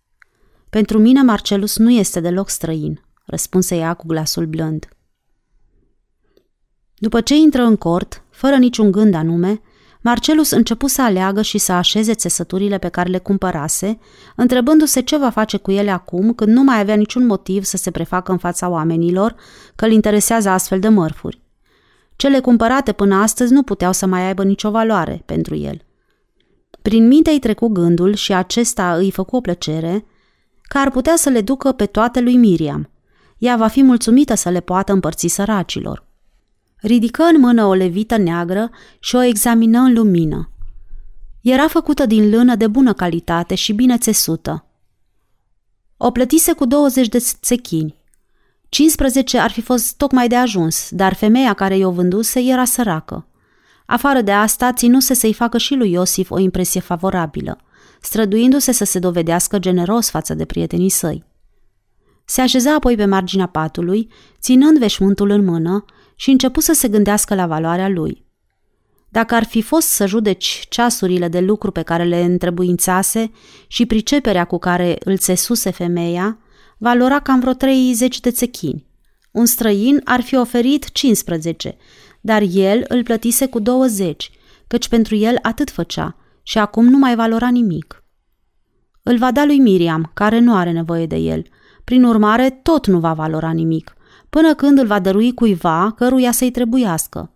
[0.69, 4.87] Pentru mine Marcelus nu este deloc străin, răspunse ea cu glasul blând.
[6.95, 9.61] După ce intră în cort, fără niciun gând anume,
[10.03, 13.99] Marcelus începu să aleagă și să așeze țesăturile pe care le cumpărase,
[14.35, 17.91] întrebându-se ce va face cu ele acum când nu mai avea niciun motiv să se
[17.91, 19.35] prefacă în fața oamenilor
[19.75, 21.41] că îl interesează astfel de mărfuri.
[22.15, 25.81] Cele cumpărate până astăzi nu puteau să mai aibă nicio valoare pentru el.
[26.81, 30.05] Prin minte îi trecu gândul și acesta îi făcu o plăcere
[30.61, 32.89] că ar putea să le ducă pe toate lui Miriam.
[33.37, 36.09] Ea va fi mulțumită să le poată împărți săracilor.
[36.81, 38.69] Ridică în mână o levită neagră
[38.99, 40.49] și o examină în lumină.
[41.41, 44.65] Era făcută din lână de bună calitate și bine țesută.
[45.97, 47.95] O plătise cu 20 de țechini.
[48.69, 53.27] 15 ar fi fost tocmai de ajuns, dar femeia care i-o vânduse era săracă.
[53.85, 57.57] Afară de asta, ținuse să-i facă și lui Iosif o impresie favorabilă,
[58.01, 61.23] străduindu-se să se dovedească generos față de prietenii săi.
[62.25, 64.09] Se așeza apoi pe marginea patului,
[64.39, 65.85] ținând veșmântul în mână
[66.21, 68.25] și începu să se gândească la valoarea lui.
[69.09, 73.31] Dacă ar fi fost să judeci ceasurile de lucru pe care le întrebuințase
[73.67, 76.37] și priceperea cu care îl țesuse femeia,
[76.77, 78.87] valora cam vreo 30 de țechini.
[79.31, 81.77] Un străin ar fi oferit 15,
[82.21, 84.31] dar el îl plătise cu 20,
[84.67, 88.03] căci pentru el atât făcea și acum nu mai valora nimic.
[89.03, 91.45] Îl va da lui Miriam, care nu are nevoie de el.
[91.83, 93.95] Prin urmare, tot nu va valora nimic,
[94.31, 97.31] până când îl va dărui cuiva căruia să-i trebuiască.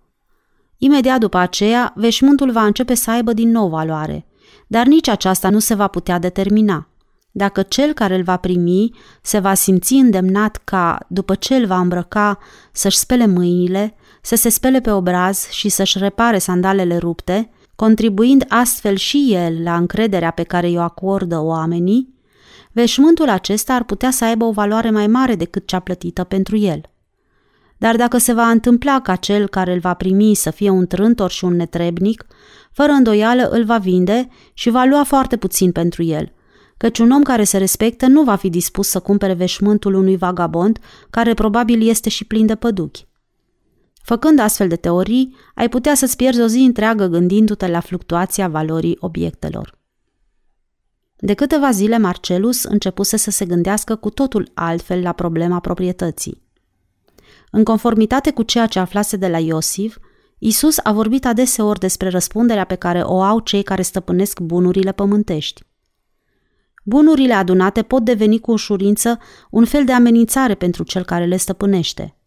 [0.77, 4.25] Imediat după aceea, veșmântul va începe să aibă din nou valoare,
[4.67, 6.87] dar nici aceasta nu se va putea determina.
[7.31, 8.91] Dacă cel care îl va primi
[9.21, 12.39] se va simți îndemnat ca, după ce îl va îmbrăca,
[12.71, 18.95] să-și spele mâinile, să se spele pe obraz și să-și repare sandalele rupte, contribuind astfel
[18.95, 22.14] și el la încrederea pe care i-o acordă oamenii,
[22.75, 26.81] veșmântul acesta ar putea să aibă o valoare mai mare decât cea plătită pentru el.
[27.77, 31.31] Dar dacă se va întâmpla ca cel care îl va primi să fie un trântor
[31.31, 32.25] și un netrebnic,
[32.71, 36.33] fără îndoială îl va vinde și va lua foarte puțin pentru el,
[36.77, 40.79] căci un om care se respectă nu va fi dispus să cumpere veșmântul unui vagabond
[41.09, 43.07] care probabil este și plin de păduchi.
[44.03, 48.97] Făcând astfel de teorii, ai putea să-ți pierzi o zi întreagă gândindu-te la fluctuația valorii
[48.99, 49.83] obiectelor.
[51.17, 56.43] De câteva zile Marcelus începuse să se gândească cu totul altfel la problema proprietății.
[57.51, 59.97] În conformitate cu ceea ce aflase de la Iosif,
[60.37, 65.63] Isus a vorbit adeseori despre răspunderea pe care o au cei care stăpânesc bunurile pământești.
[66.83, 72.17] Bunurile adunate pot deveni cu ușurință un fel de amenințare pentru cel care le stăpânește.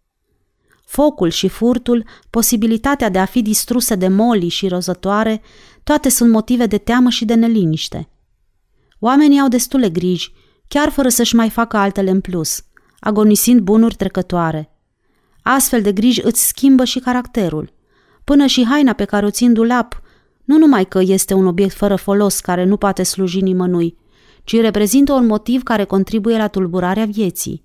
[0.84, 5.42] Focul și furtul, posibilitatea de a fi distruse de moli și rozătoare,
[5.82, 8.08] toate sunt motive de teamă și de neliniște.
[8.98, 10.32] Oamenii au destule griji,
[10.68, 12.62] chiar fără să-și mai facă altele în plus,
[13.00, 14.72] agonisind bunuri trecătoare.
[15.42, 17.72] Astfel de griji îți schimbă și caracterul.
[18.24, 20.02] Până și haina pe care o țin dulap,
[20.44, 23.96] nu numai că este un obiect fără folos care nu poate sluji nimănui,
[24.44, 27.64] ci reprezintă un motiv care contribuie la tulburarea vieții.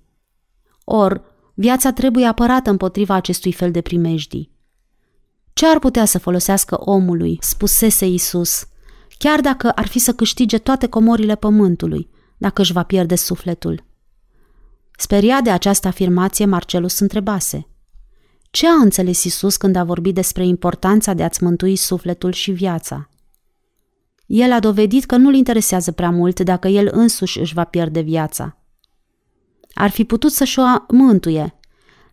[0.84, 1.22] Or,
[1.54, 4.52] viața trebuie apărată împotriva acestui fel de primejdii.
[5.52, 8.66] Ce ar putea să folosească omului, spusese Isus,
[9.18, 13.84] chiar dacă ar fi să câștige toate comorile pământului, dacă își va pierde sufletul?
[14.98, 17.68] Speria de această afirmație, Marcelus întrebase.
[18.50, 23.08] Ce a înțeles Isus când a vorbit despre importanța de a-ți mântui sufletul și viața?
[24.26, 28.58] El a dovedit că nu-l interesează prea mult dacă el însuși își va pierde viața.
[29.74, 31.54] Ar fi putut să-și o mântuie,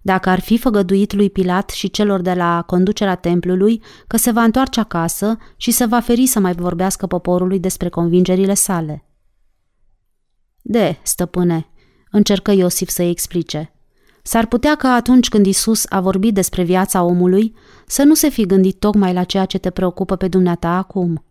[0.02, 4.43] dacă ar fi făgăduit lui Pilat și celor de la conducerea templului că se va
[4.43, 9.06] întoarce acasă și se va feri să mai vorbească poporului despre convingerile sale.
[10.62, 11.70] De, stăpâne,
[12.12, 13.74] încercă Iosif să-i explice.
[14.24, 17.56] S-ar putea ca atunci când Isus a vorbit despre viața omului,
[17.88, 21.26] să nu se fi gândit tocmai la ceea ce te preocupă pe dumneata acum.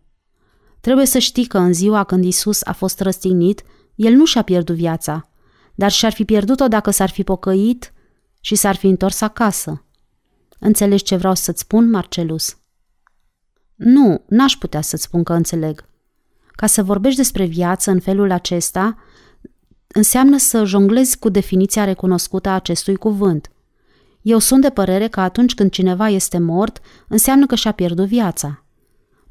[0.79, 3.63] Trebuie să știi că în ziua când Isus a fost răstignit,
[3.95, 5.29] el nu și-a pierdut viața,
[5.75, 7.93] dar și-ar fi pierdut-o dacă s-ar fi pocăit
[8.41, 9.85] și s-ar fi întors acasă.
[10.59, 12.57] Înțelegi ce vreau să-ți spun, Marcelus?
[13.75, 15.85] Nu, n-aș putea să-ți spun că înțeleg.
[16.51, 18.97] Ca să vorbești despre viață în felul acesta,
[19.87, 23.51] înseamnă să jonglezi cu definiția recunoscută a acestui cuvânt.
[24.21, 28.63] Eu sunt de părere că atunci când cineva este mort, înseamnă că și-a pierdut viața.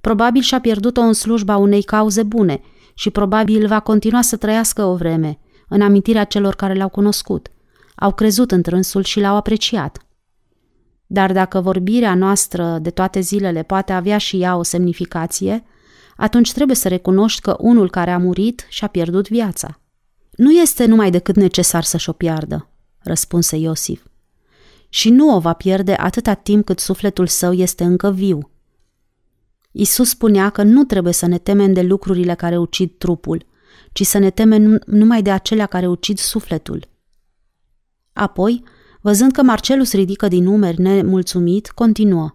[0.00, 2.60] Probabil și-a pierdut-o în slujba unei cauze bune
[2.94, 5.38] și probabil va continua să trăiască o vreme,
[5.68, 7.50] în amintirea celor care l-au cunoscut.
[8.00, 10.06] Au crezut în trânsul și l-au apreciat.
[11.06, 15.64] Dar dacă vorbirea noastră de toate zilele poate avea și ea o semnificație,
[16.16, 19.80] atunci trebuie să recunoști că unul care a murit și-a pierdut viața.
[20.30, 24.04] Nu este numai decât necesar să-și o piardă, răspunse Iosif.
[24.88, 28.50] Și nu o va pierde atâta timp cât sufletul său este încă viu.
[29.72, 33.46] Isus spunea că nu trebuie să ne temem de lucrurile care ucid trupul,
[33.92, 36.89] ci să ne temem numai de acelea care ucid sufletul.
[38.20, 38.62] Apoi,
[39.00, 42.34] văzând că Marcelus ridică din numeri nemulțumit, continuă.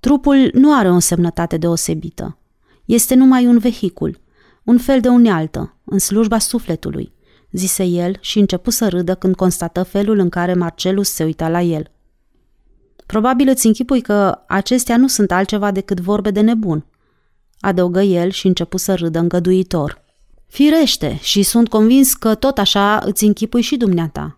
[0.00, 2.38] Trupul nu are o însemnătate deosebită.
[2.84, 4.20] Este numai un vehicul,
[4.64, 7.12] un fel de unealtă, în slujba sufletului,
[7.50, 11.60] zise el și începu să râdă când constată felul în care Marcelus se uita la
[11.60, 11.90] el.
[13.06, 16.86] Probabil îți închipui că acestea nu sunt altceva decât vorbe de nebun,
[17.60, 20.04] adăugă el și începu să râdă îngăduitor.
[20.46, 24.36] Firește, și sunt convins că tot așa îți închipui și dumneata.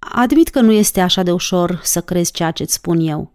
[0.00, 3.32] Admit că nu este așa de ușor să crezi ceea ce-ți spun eu.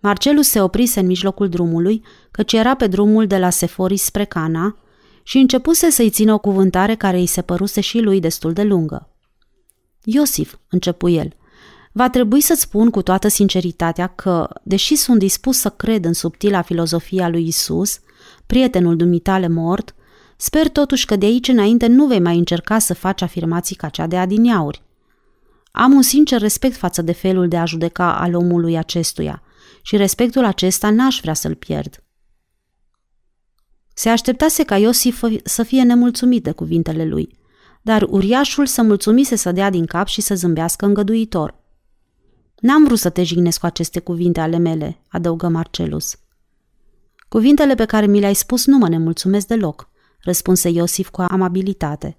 [0.00, 4.76] Marcelus se oprise în mijlocul drumului, căci era pe drumul de la Seforis spre Cana
[5.22, 9.08] și începuse să-i țină o cuvântare care îi se păruse și lui destul de lungă.
[10.04, 11.32] Iosif, începu el,
[11.92, 16.62] va trebui să spun cu toată sinceritatea că, deși sunt dispus să cred în subtila
[16.62, 18.00] filozofia lui Isus,
[18.46, 19.94] prietenul dumitale mort,
[20.36, 24.06] sper totuși că de aici înainte nu vei mai încerca să faci afirmații ca cea
[24.06, 24.82] de adineauri.
[25.78, 29.42] Am un sincer respect față de felul de a judeca al omului acestuia
[29.82, 32.04] și respectul acesta n-aș vrea să-l pierd.
[33.94, 37.38] Se așteptase ca Iosif să fie nemulțumit de cuvintele lui,
[37.82, 41.62] dar uriașul să mulțumise să dea din cap și să zâmbească îngăduitor.
[42.60, 46.16] N-am vrut să te jignesc cu aceste cuvinte ale mele, adăugă Marcelus.
[47.28, 49.88] Cuvintele pe care mi le-ai spus nu mă nemulțumesc deloc,
[50.20, 52.16] răspunse Iosif cu amabilitate.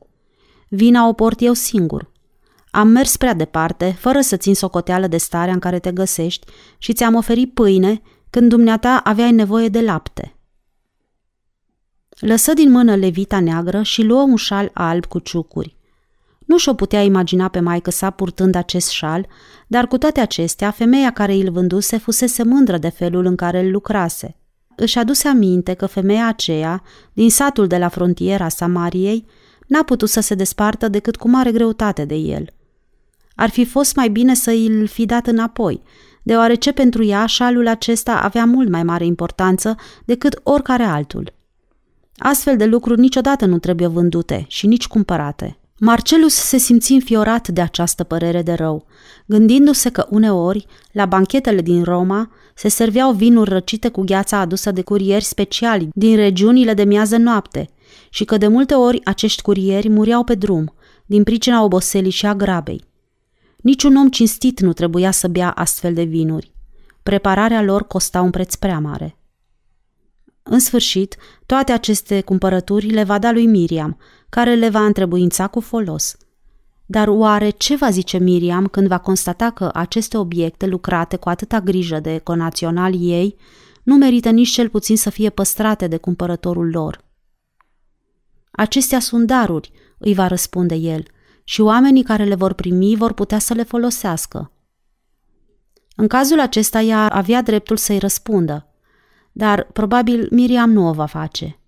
[0.69, 2.15] Vina o port eu singur.
[2.71, 6.47] Am mers prea departe, fără să țin socoteală de starea în care te găsești
[6.77, 10.35] și ți-am oferit pâine când dumneata aveai nevoie de lapte.
[12.19, 15.75] Lăsă din mână levita neagră și luă un șal alb cu ciucuri.
[16.45, 19.27] Nu și-o putea imagina pe maică sa purtând acest șal,
[19.67, 23.71] dar cu toate acestea, femeia care îl vânduse fusese mândră de felul în care îl
[23.71, 24.35] lucrase.
[24.75, 29.25] Își aduse aminte că femeia aceea, din satul de la frontiera Samariei,
[29.67, 32.49] n-a putut să se despartă decât cu mare greutate de el.
[33.39, 35.81] Ar fi fost mai bine să îl fi dat înapoi,
[36.23, 39.75] deoarece pentru ea șalul acesta avea mult mai mare importanță
[40.05, 41.33] decât oricare altul.
[42.17, 45.57] Astfel de lucruri niciodată nu trebuie vândute și nici cumpărate.
[45.79, 48.85] Marcelus se simți înfiorat de această părere de rău,
[49.25, 54.81] gândindu-se că uneori, la banchetele din Roma, se serveau vinuri răcite cu gheața adusă de
[54.81, 57.69] curieri speciali din regiunile de miază noapte
[58.09, 60.73] și că de multe ori acești curieri mureau pe drum,
[61.05, 62.83] din pricina oboselii și a grabei.
[63.57, 66.51] Niciun om cinstit nu trebuia să bea astfel de vinuri.
[67.03, 69.17] Prepararea lor costa un preț prea mare.
[70.43, 73.97] În sfârșit, toate aceste cumpărături le va da lui Miriam,
[74.29, 76.17] care le va întrebuința cu folos.
[76.85, 81.61] Dar oare ce va zice Miriam când va constata că aceste obiecte lucrate cu atâta
[81.61, 83.35] grijă de conațional ei
[83.83, 87.05] nu merită nici cel puțin să fie păstrate de cumpărătorul lor?
[88.51, 91.05] Acestea sunt daruri, îi va răspunde el,
[91.49, 94.51] și oamenii care le vor primi vor putea să le folosească.
[95.95, 98.67] În cazul acesta ea avea dreptul să-i răspundă,
[99.31, 101.59] dar probabil Miriam nu o va face.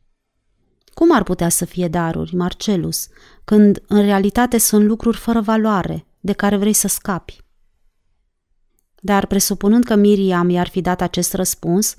[0.93, 3.07] Cum ar putea să fie daruri, Marcelus,
[3.43, 7.41] când în realitate sunt lucruri fără valoare, de care vrei să scapi?
[8.99, 11.95] Dar presupunând că Miriam i-ar fi dat acest răspuns,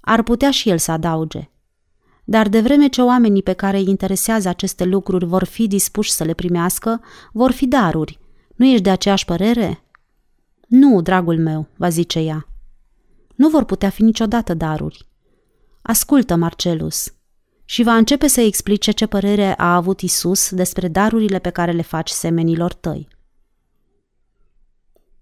[0.00, 1.50] ar putea și el să adauge.
[2.28, 6.24] Dar de vreme ce oamenii pe care îi interesează aceste lucruri vor fi dispuși să
[6.24, 7.00] le primească,
[7.32, 8.18] vor fi daruri.
[8.54, 9.82] Nu ești de aceeași părere?
[10.68, 12.48] Nu, dragul meu, va zice ea.
[13.34, 15.06] Nu vor putea fi niciodată daruri.
[15.82, 17.12] Ascultă, Marcelus,
[17.64, 21.82] și va începe să explice ce părere a avut Isus despre darurile pe care le
[21.82, 23.08] faci semenilor tăi.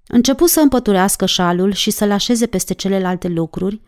[0.07, 3.81] Începu să împăturească șalul și să-l așeze peste celelalte lucruri,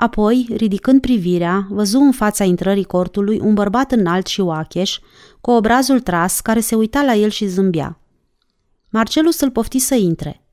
[0.00, 4.98] apoi, ridicând privirea, văzu în fața intrării cortului un bărbat înalt și oacheș,
[5.40, 8.00] cu obrazul tras, care se uita la el și zâmbea.
[8.88, 10.44] Marcelus îl pofti să intre.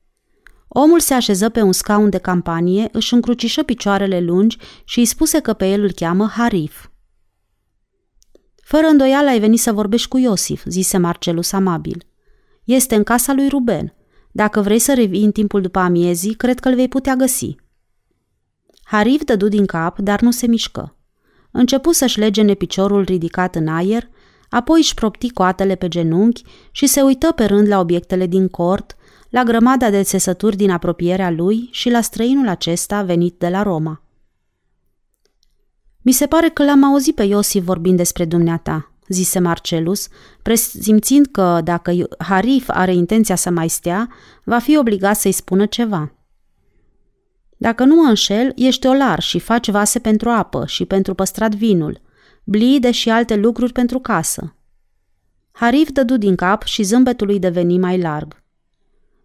[0.68, 5.40] Omul se așeză pe un scaun de campanie, își încrucișă picioarele lungi și îi spuse
[5.40, 6.86] că pe el îl cheamă Harif.
[8.62, 12.06] Fără îndoială ai venit să vorbești cu Iosif, zise Marcelus amabil.
[12.64, 13.94] Este în casa lui Ruben.
[14.32, 17.56] Dacă vrei să revii în timpul după amiezii, cred că îl vei putea găsi.
[18.90, 20.96] Harif dădu din cap, dar nu se mișcă.
[21.50, 24.08] Începu să-și legene piciorul ridicat în aer,
[24.48, 28.96] apoi își propti coatele pe genunchi și se uită pe rând la obiectele din cort,
[29.30, 34.02] la grămada de țesături din apropierea lui și la străinul acesta venit de la Roma.
[36.02, 40.08] Mi se pare că l-am auzit pe Iosif vorbind despre dumneata, zise Marcelus,
[40.42, 44.08] presimțind că dacă Harif are intenția să mai stea,
[44.44, 46.12] va fi obligat să-i spună ceva.
[47.58, 52.00] Dacă nu mă înșel, ești olar și faci vase pentru apă și pentru păstrat vinul,
[52.44, 54.54] blide și alte lucruri pentru casă.
[55.50, 58.42] Harif dădu din cap și zâmbetul lui deveni mai larg.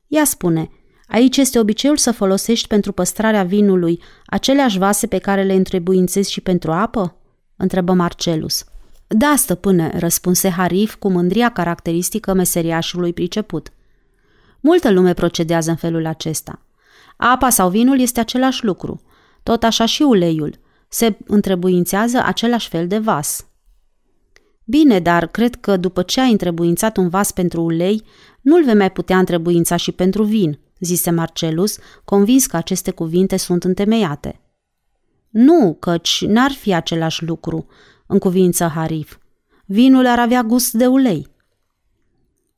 [0.08, 0.70] Ea spune,
[1.08, 6.42] aici este obiceiul să folosești pentru păstrarea vinului aceleași vase pe care le întrebuințezi și
[6.42, 7.16] pentru apă?
[7.56, 8.64] întrebă Marcelus.
[9.08, 13.70] Da, stăpâne, răspunse Harif cu mândria caracteristică meseriașului priceput.
[14.60, 16.62] Multă lume procedează în felul acesta.
[17.18, 19.02] Apa sau vinul este același lucru.
[19.44, 20.60] Tot așa și uleiul.
[20.88, 23.46] Se întrebuințează același fel de vas.
[24.66, 28.04] Bine, dar cred că după ce ai întrebuințat un vas pentru ulei,
[28.42, 33.64] nu-l vei mai putea întrebuința și pentru vin, zise Marcelus, convins că aceste cuvinte sunt
[33.64, 34.42] întemeiate.
[35.30, 37.66] Nu, căci n-ar fi același lucru,
[38.08, 39.18] în cuvință Harif.
[39.66, 41.28] Vinul ar avea gust de ulei.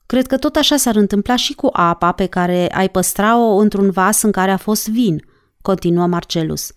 [0.06, 4.22] Cred că tot așa s-ar întâmpla și cu apa pe care ai păstra-o într-un vas
[4.22, 5.26] în care a fost vin,
[5.62, 6.72] continuă Marcelus.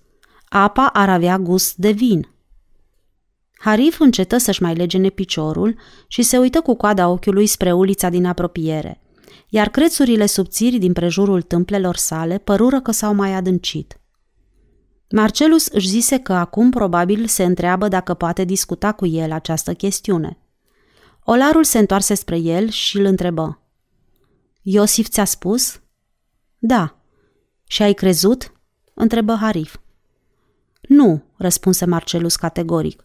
[0.49, 2.29] Apa ar avea gust de vin.
[3.59, 5.77] Harif încetă să-și mai legene piciorul
[6.07, 9.01] și se uită cu coada ochiului spre ulița din apropiere,
[9.49, 14.01] iar crețurile subțiri din prejurul tâmplelor sale părură că s-au mai adâncit.
[15.11, 20.39] Marcelus își zise că acum probabil se întreabă dacă poate discuta cu el această chestiune.
[21.31, 23.63] Olarul se întoarse spre el și îl întrebă.
[24.63, 25.81] Iosif ți-a spus?
[26.59, 26.97] Da.
[27.67, 28.53] Și ai crezut?
[28.95, 29.77] întrebă Harif.
[30.81, 33.05] Nu, răspunse Marcelus categoric.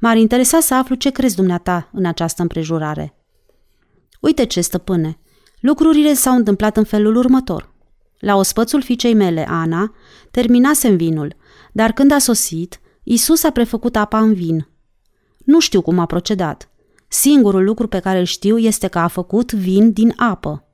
[0.00, 3.14] M-ar interesa să aflu ce crezi dumneata în această împrejurare.
[4.20, 5.18] Uite ce, stăpâne,
[5.60, 7.72] lucrurile s-au întâmplat în felul următor.
[8.18, 9.94] La ospățul fiicei mele, Ana,
[10.30, 11.36] terminasem vinul,
[11.72, 14.68] dar când a sosit, Isus a prefăcut apa în vin.
[15.38, 16.70] Nu știu cum a procedat.
[17.12, 20.64] Singurul lucru pe care îl știu este că a făcut vin din apă.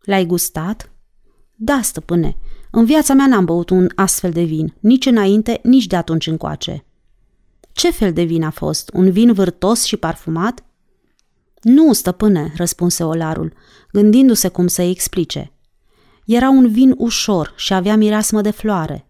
[0.00, 0.92] L-ai gustat?
[1.54, 2.36] Da, stăpâne.
[2.70, 6.84] În viața mea n-am băut un astfel de vin, nici înainte, nici de atunci încoace.
[7.72, 8.90] Ce fel de vin a fost?
[8.94, 10.64] Un vin vârtos și parfumat?
[11.62, 13.52] Nu, stăpâne, răspunse olarul,
[13.90, 15.52] gândindu-se cum să-i explice.
[16.24, 19.06] Era un vin ușor și avea mireasmă de floare.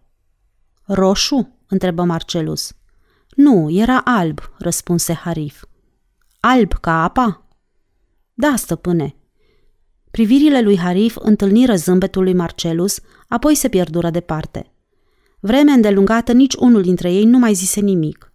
[0.83, 1.55] Roșu?
[1.67, 2.73] întrebă Marcelus.
[3.35, 5.63] Nu, era alb, răspunse Harif.
[6.45, 7.45] Alb ca apa?
[8.33, 9.15] Da, stăpâne.
[10.11, 14.71] Privirile lui Harif întâlniră zâmbetul lui Marcelus, apoi se pierdură departe.
[15.39, 18.31] Vreme îndelungată, nici unul dintre ei nu mai zise nimic.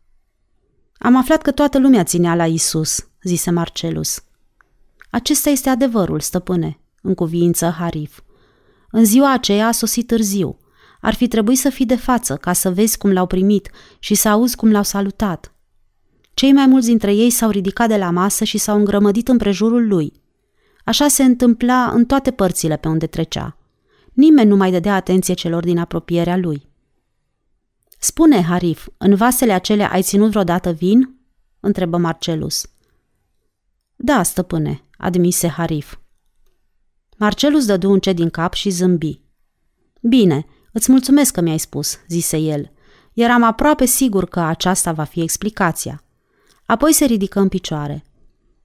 [0.99, 4.25] Am aflat că toată lumea ținea la Isus, zise Marcelus.
[5.11, 8.21] Acesta este adevărul, stăpâne, în cuviință Harif.
[8.91, 10.59] În ziua aceea a sosit târziu.
[11.01, 14.29] Ar fi trebuit să fii de față ca să vezi cum l-au primit și să
[14.29, 15.53] auzi cum l-au salutat.
[16.39, 19.89] Cei mai mulți dintre ei s-au ridicat de la masă și s-au îngrămădit în prejurul
[19.89, 20.13] lui.
[20.85, 23.57] Așa se întâmpla în toate părțile pe unde trecea.
[24.13, 26.69] Nimeni nu mai dădea atenție celor din apropierea lui.
[27.99, 31.19] Spune, Harif, în vasele acelea ai ținut vreodată vin?
[31.61, 32.71] întrebă Marcelus.
[33.97, 35.99] Da, stăpâne, admise Harif.
[37.17, 39.21] Marcelus dădu un ce din cap și zâmbi.
[40.01, 42.73] Bine, îți mulțumesc că mi-ai spus, zise el.
[43.13, 46.03] Eram aproape sigur că aceasta va fi explicația.
[46.69, 48.05] Apoi se ridică în picioare.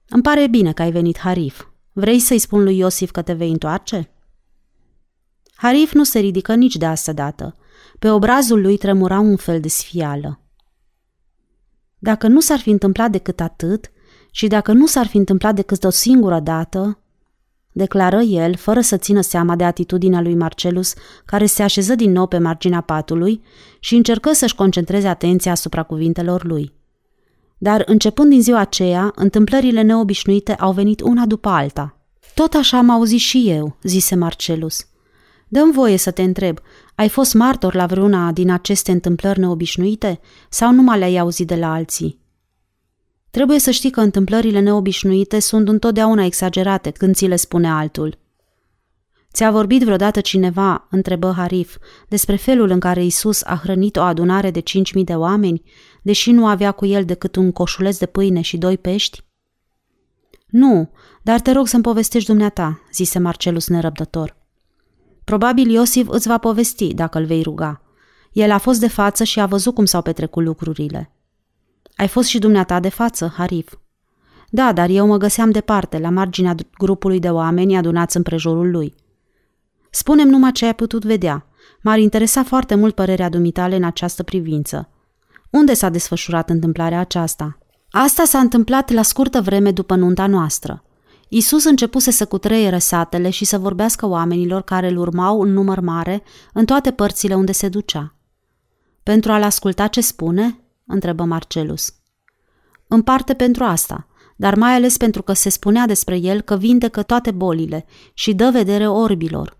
[0.08, 1.66] Îmi pare bine că ai venit, Harif.
[1.92, 4.10] Vrei să-i spun lui Iosif că te vei întoarce?
[5.54, 7.56] Harif nu se ridică nici de asta dată.
[7.98, 10.40] Pe obrazul lui tremura un fel de sfială.
[11.98, 13.90] Dacă nu s-ar fi întâmplat decât atât
[14.30, 16.98] și dacă nu s-ar fi întâmplat decât o singură dată,
[17.72, 20.94] declară el, fără să țină seama de atitudinea lui Marcelus,
[21.24, 23.42] care se așeză din nou pe marginea patului
[23.80, 26.82] și încercă să-și concentreze atenția asupra cuvintelor lui.
[27.58, 31.98] Dar începând din ziua aceea, întâmplările neobișnuite au venit una după alta.
[32.34, 34.86] Tot așa am auzit și eu, zise Marcelus.
[35.48, 36.58] Dăm voie să te întreb,
[36.94, 41.72] ai fost martor la vreuna din aceste întâmplări neobișnuite sau numai le-ai auzit de la
[41.72, 42.22] alții?
[43.30, 48.18] Trebuie să știi că întâmplările neobișnuite sunt întotdeauna exagerate când ți le spune altul.
[49.32, 51.76] Ți-a vorbit vreodată cineva, întrebă Harif,
[52.08, 55.62] despre felul în care Isus a hrănit o adunare de cinci mii de oameni,
[56.04, 59.22] deși nu avea cu el decât un coșuleț de pâine și doi pești?
[60.46, 60.90] Nu,
[61.22, 64.36] dar te rog să-mi povestești dumneata, zise Marcelus nerăbdător.
[65.24, 67.82] Probabil Iosif îți va povesti dacă îl vei ruga.
[68.32, 71.12] El a fost de față și a văzut cum s-au petrecut lucrurile.
[71.96, 73.72] Ai fost și dumneata de față, Harif.
[74.50, 78.94] Da, dar eu mă găseam departe, la marginea grupului de oameni adunați în prejurul lui.
[79.90, 81.46] Spunem numai ce ai putut vedea.
[81.82, 84.88] M-ar interesa foarte mult părerea dumitale în această privință.
[85.54, 87.58] Unde s-a desfășurat întâmplarea aceasta?
[87.90, 90.84] Asta s-a întâmplat la scurtă vreme după nunta noastră.
[91.28, 96.22] Isus începuse să cutreiere satele și să vorbească oamenilor care îl urmau în număr mare
[96.52, 98.14] în toate părțile unde se ducea.
[99.02, 100.58] Pentru a-l asculta ce spune?
[100.86, 101.94] întrebă Marcelus.
[102.88, 107.02] În parte pentru asta, dar mai ales pentru că se spunea despre el că vindecă
[107.02, 107.84] toate bolile
[108.14, 109.56] și dă vedere orbilor.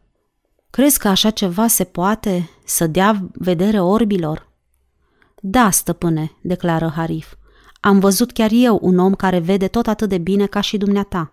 [0.71, 4.53] Crezi că așa ceva se poate să dea vedere orbilor?
[5.47, 7.35] Da, stăpâne, declară Harif.
[7.81, 11.33] Am văzut chiar eu un om care vede tot atât de bine ca și dumneata.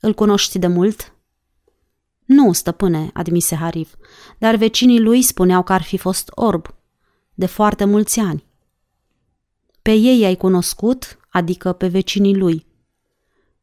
[0.00, 1.14] Îl cunoști de mult?
[2.24, 3.94] Nu, stăpâne, admise Harif,
[4.38, 6.74] dar vecinii lui spuneau că ar fi fost orb,
[7.34, 8.44] de foarte mulți ani.
[9.82, 12.66] Pe ei ai cunoscut, adică pe vecinii lui.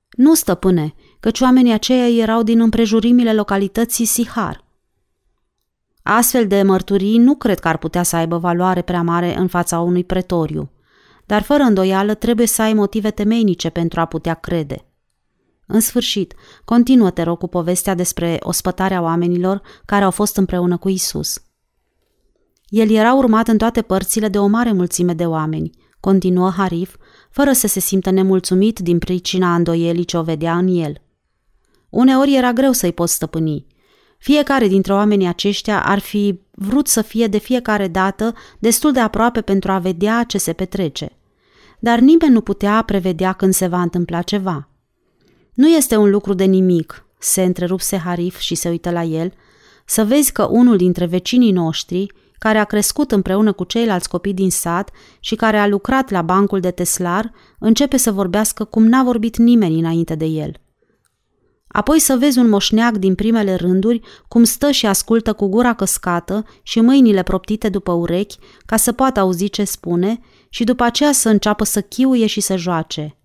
[0.09, 4.67] Nu, stăpâne, căci oamenii aceia erau din împrejurimile localității Sihar.
[6.11, 9.79] Astfel de mărturii nu cred că ar putea să aibă valoare prea mare în fața
[9.79, 10.71] unui pretoriu,
[11.25, 14.85] dar fără îndoială trebuie să ai motive temeinice pentru a putea crede.
[15.67, 16.33] În sfârșit,
[16.65, 21.41] continuă, te rog, cu povestea despre ospătarea oamenilor care au fost împreună cu Isus.
[22.67, 26.95] El era urmat în toate părțile de o mare mulțime de oameni, continuă Harif,
[27.31, 31.01] fără să se simtă nemulțumit din pricina îndoielii ce o vedea în el.
[31.89, 33.67] Uneori era greu să-i poți stăpâni.
[34.19, 39.41] Fiecare dintre oamenii aceștia ar fi vrut să fie de fiecare dată destul de aproape
[39.41, 41.17] pentru a vedea ce se petrece.
[41.79, 44.69] Dar nimeni nu putea prevedea când se va întâmpla ceva.
[45.53, 49.33] Nu este un lucru de nimic, se întrerupse Harif și se uită la el,
[49.85, 52.07] să vezi că unul dintre vecinii noștri,
[52.37, 54.89] care a crescut împreună cu ceilalți copii din sat
[55.19, 59.79] și care a lucrat la bancul de teslar, începe să vorbească cum n-a vorbit nimeni
[59.79, 60.51] înainte de el.
[61.71, 66.45] Apoi să vezi un moșneac din primele rânduri cum stă și ascultă cu gura căscată
[66.63, 71.29] și mâinile proptite după urechi ca să poată auzi ce spune și după aceea să
[71.29, 73.13] înceapă să chiuie și să joace–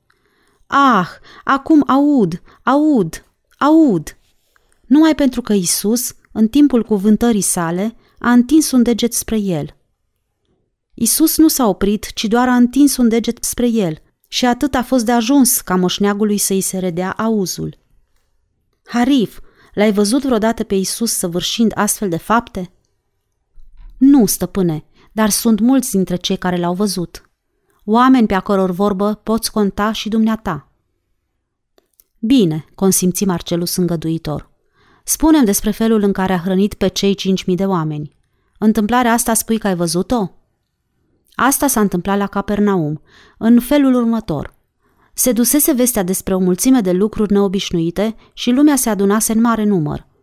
[0.66, 1.06] Ah,
[1.44, 3.24] acum aud, aud,
[3.58, 4.16] aud!
[4.86, 9.76] Numai pentru că Isus, în timpul cuvântării sale, a întins un deget spre el.
[10.94, 14.82] Isus nu s-a oprit, ci doar a întins un deget spre el și atât a
[14.82, 17.78] fost de ajuns ca moșneagului să-i se redea auzul.
[18.84, 19.40] Harif,
[19.74, 22.72] l-ai văzut vreodată pe Isus săvârșind astfel de fapte?
[23.98, 27.28] Nu, stăpâne, dar sunt mulți dintre cei care l-au văzut
[27.84, 30.68] oameni pe a căror vorbă poți conta și dumneata.
[32.18, 34.50] Bine, consimți Marcelus îngăduitor.
[35.04, 38.16] Spunem despre felul în care a hrănit pe cei cinci mii de oameni.
[38.58, 40.30] Întâmplarea asta spui că ai văzut-o?
[41.34, 43.02] Asta s-a întâmplat la Capernaum,
[43.38, 44.53] în felul următor.
[45.14, 49.64] Se dusese vestea despre o mulțime de lucruri neobișnuite și lumea se adunase în mare
[49.64, 50.06] număr–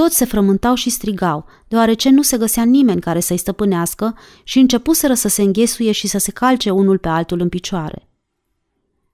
[0.00, 5.14] toți se frământau și strigau, deoarece nu se găsea nimeni care să-i stăpânească și începuseră
[5.14, 8.08] să se înghesuie și să se calce unul pe altul în picioare.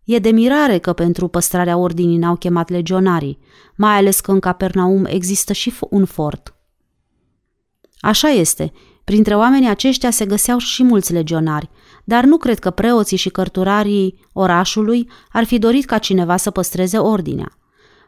[0.04, 3.38] E de mirare că pentru păstrarea ordinii n-au chemat legionarii,
[3.76, 6.54] mai ales că în Capernaum există și un fort.
[7.98, 8.72] Așa este,
[9.04, 11.70] printre oamenii aceștia se găseau și mulți legionari,
[12.08, 16.98] dar nu cred că preoții și cărturarii orașului ar fi dorit ca cineva să păstreze
[16.98, 17.58] ordinea.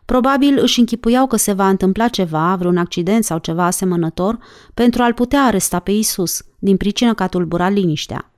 [0.04, 4.38] Probabil își închipuiau că se va întâmpla ceva, vreun accident sau ceva asemănător,
[4.74, 8.32] pentru a-l putea aresta pe Isus, din pricină că a tulburat liniștea.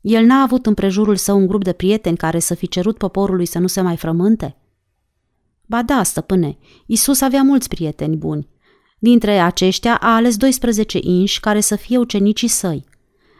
[0.00, 3.46] El n-a avut în prejurul său un grup de prieteni care să fi cerut poporului
[3.46, 4.56] să nu se mai frământe?
[5.66, 8.48] Ba da, stăpâne, Isus avea mulți prieteni buni.
[8.98, 12.84] Dintre aceștia a ales 12 inși care să fie ucenicii săi.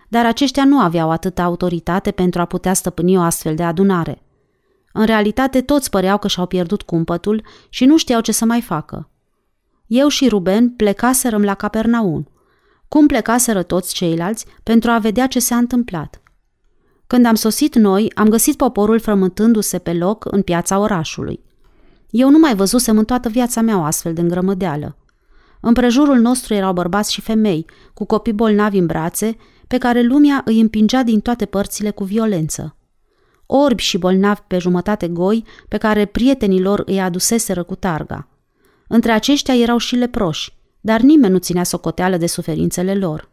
[0.09, 4.23] Dar aceștia nu aveau atâta autoritate pentru a putea stăpâni o astfel de adunare–
[4.99, 9.11] în realitate, toți păreau că și-au pierdut cumpătul și nu știau ce să mai facă.
[9.87, 12.29] Eu și Ruben plecaserăm la Capernaun.
[12.89, 16.23] Cum plecaseră toți ceilalți pentru a vedea ce s-a întâmplat.
[17.07, 21.41] Când am sosit noi, am găsit poporul frământându-se pe loc în piața orașului.
[22.11, 24.97] Eu nu mai văzusem în toată viața mea o astfel de îngrămădeală.
[25.61, 29.37] Împrejurul nostru erau bărbați și femei, cu copii bolnavi în brațe,
[29.69, 32.77] pe care lumea îi împingea din toate părțile cu violență.
[33.47, 38.29] Orbi și bolnavi pe jumătate goi, pe care prietenii lor îi aduseseră cu targa.
[38.89, 43.31] Între aceștia erau și leproși, dar nimeni nu ținea socoteală de suferințele lor.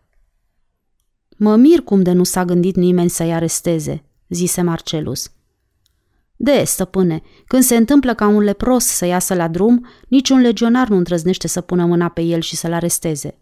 [1.37, 5.31] Mă mir cum de nu s-a gândit nimeni să-i aresteze, zise Marcelus.
[6.35, 10.95] De, stăpâne, când se întâmplă ca un lepros să iasă la drum, niciun legionar nu
[10.95, 13.37] îndrăznește să pună mâna pe el și să-l aresteze.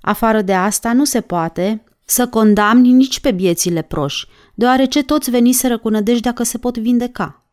[0.00, 5.78] Afară de asta, nu se poate să condamni nici pe bieții leproși, deoarece toți veniseră
[5.78, 7.44] cu nădejdea că se pot vindeca.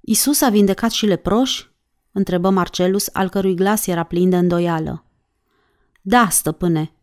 [0.00, 1.68] Isus a vindecat și leproși?
[2.12, 5.04] întrebă Marcelus, al cărui glas era plin de îndoială.
[6.02, 6.94] Da, stăpâne,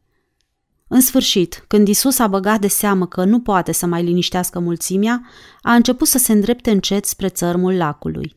[0.88, 5.30] în sfârșit, când Isus a băgat de seamă că nu poate să mai liniștească mulțimea,
[5.62, 8.36] a început să se îndrepte încet spre țărmul lacului.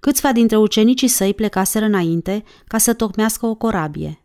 [0.00, 4.21] Câțiva dintre ucenicii săi plecaseră înainte ca să tocmească o corabie.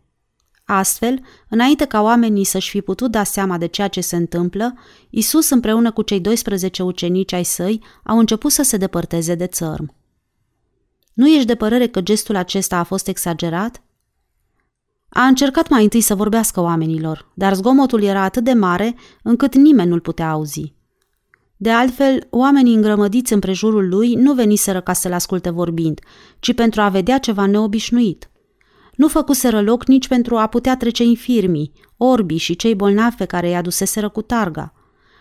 [0.70, 4.74] Astfel, înainte ca oamenii să-și fi putut da seama de ceea ce se întâmplă,
[5.10, 9.94] Isus împreună cu cei 12 ucenici ai săi au început să se depărteze de țărm.
[11.12, 13.82] Nu ești de părere că gestul acesta a fost exagerat?
[15.08, 19.88] A încercat mai întâi să vorbească oamenilor, dar zgomotul era atât de mare încât nimeni
[19.88, 20.74] nu-l putea auzi.
[21.56, 26.00] De altfel, oamenii îngrămădiți împrejurul lui nu veniseră ca să-l asculte vorbind,
[26.38, 28.30] ci pentru a vedea ceva neobișnuit.
[28.98, 33.48] Nu făcuseră loc nici pentru a putea trece infirmii, orbii și cei bolnavi pe care
[33.48, 34.72] i aduseseră cu targa.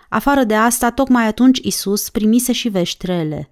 [0.09, 3.51] Afară de asta, tocmai atunci Isus primise și veștrele.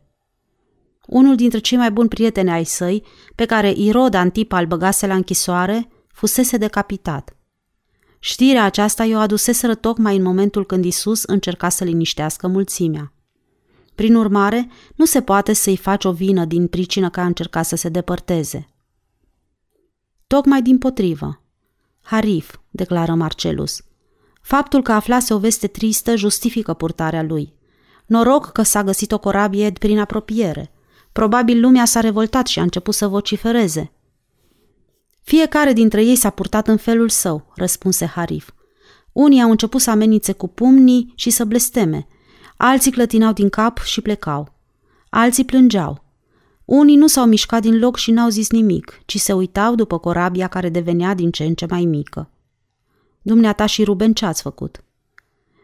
[1.07, 3.03] Unul dintre cei mai buni prieteni ai săi,
[3.35, 7.37] pe care Irod Antipa îl băgase la închisoare, fusese decapitat.
[8.19, 13.13] Știrea aceasta i-o aduseseră tocmai în momentul când Isus încerca să liniștească mulțimea.
[13.95, 17.75] Prin urmare, nu se poate să-i faci o vină din pricină că a încercat să
[17.75, 18.69] se depărteze.
[20.27, 21.41] Tocmai din potrivă.
[22.01, 23.81] Harif, declară Marcelus.
[24.41, 27.53] Faptul că aflase o veste tristă justifică purtarea lui.
[28.05, 30.71] Noroc că s-a găsit o corabie prin apropiere.
[31.11, 33.91] Probabil lumea s-a revoltat și a început să vocifereze.
[35.21, 38.49] Fiecare dintre ei s-a purtat în felul său, răspunse Harif.
[39.11, 42.07] Unii au început să amenințe cu pumnii și să blesteme,
[42.57, 44.53] alții clătinau din cap și plecau.
[45.09, 46.04] Alții plângeau.
[46.65, 50.47] Unii nu s-au mișcat din loc și n-au zis nimic, ci se uitau după corabia
[50.47, 52.29] care devenea din ce în ce mai mică.
[53.21, 54.83] Dumneata și Ruben ce ați făcut?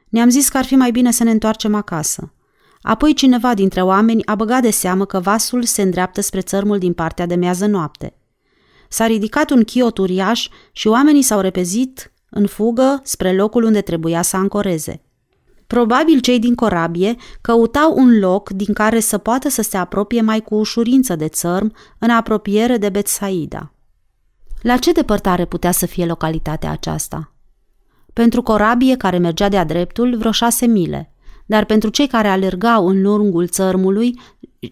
[0.10, 2.34] Ne-am zis că ar fi mai bine să ne întoarcem acasă.
[2.82, 6.94] Apoi cineva dintre oameni a băgat de seamă că vasul se îndreaptă spre țărmul din
[6.94, 8.14] partea de miază noapte–
[8.94, 14.22] S-a ridicat un chiot uriaș și oamenii s-au repezit în fugă spre locul unde trebuia
[14.22, 15.02] să ancoreze.
[15.72, 20.42] Probabil cei din corabie căutau un loc din care să poată să se apropie mai
[20.42, 23.74] cu ușurință de țărm în apropiere de Betsaida.
[24.62, 27.34] La ce depărtare putea să fie localitatea aceasta?
[28.14, 31.14] Pentru corabie care mergea de-a dreptul, vreo șase mile,
[31.46, 34.20] dar pentru cei care alergau în lungul țărmului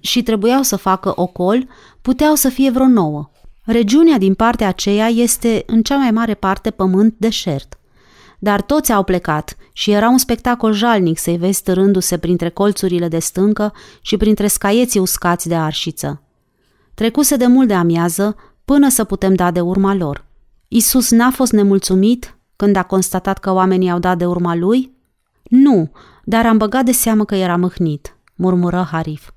[0.01, 1.67] și trebuiau să facă ocol,
[2.01, 3.29] puteau să fie vreo nouă.
[3.63, 7.78] Regiunea din partea aceea este în cea mai mare parte pământ deșert.
[8.39, 13.19] Dar toți au plecat și era un spectacol jalnic să-i vezi târându-se printre colțurile de
[13.19, 16.21] stâncă și printre scaieții uscați de arșiță.
[16.93, 18.35] Trecuse de mult de amiază
[18.65, 20.25] până să putem da de urma lor.
[20.67, 24.97] Isus n-a fost nemulțumit când a constatat că oamenii au dat de urma lui?
[25.43, 25.91] Nu,
[26.23, 29.29] dar am băgat de seamă că era mâhnit, murmură Harif.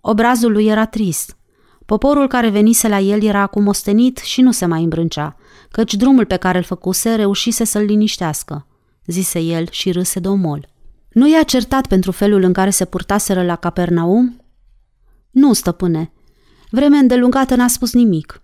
[0.00, 1.36] Obrazul lui era trist–
[1.86, 5.36] Poporul care venise la el era acum ostenit și nu se mai îmbrâncea,
[5.74, 8.66] căci drumul pe care îl făcuse reușise să-l liniștească,
[9.06, 10.68] zise el și râse domol.
[11.08, 14.40] Nu i-a certat pentru felul în care se purtaseră la Capernaum?
[15.30, 16.12] Nu, stăpâne.
[16.70, 18.42] Vreme îndelungată n-a spus nimic.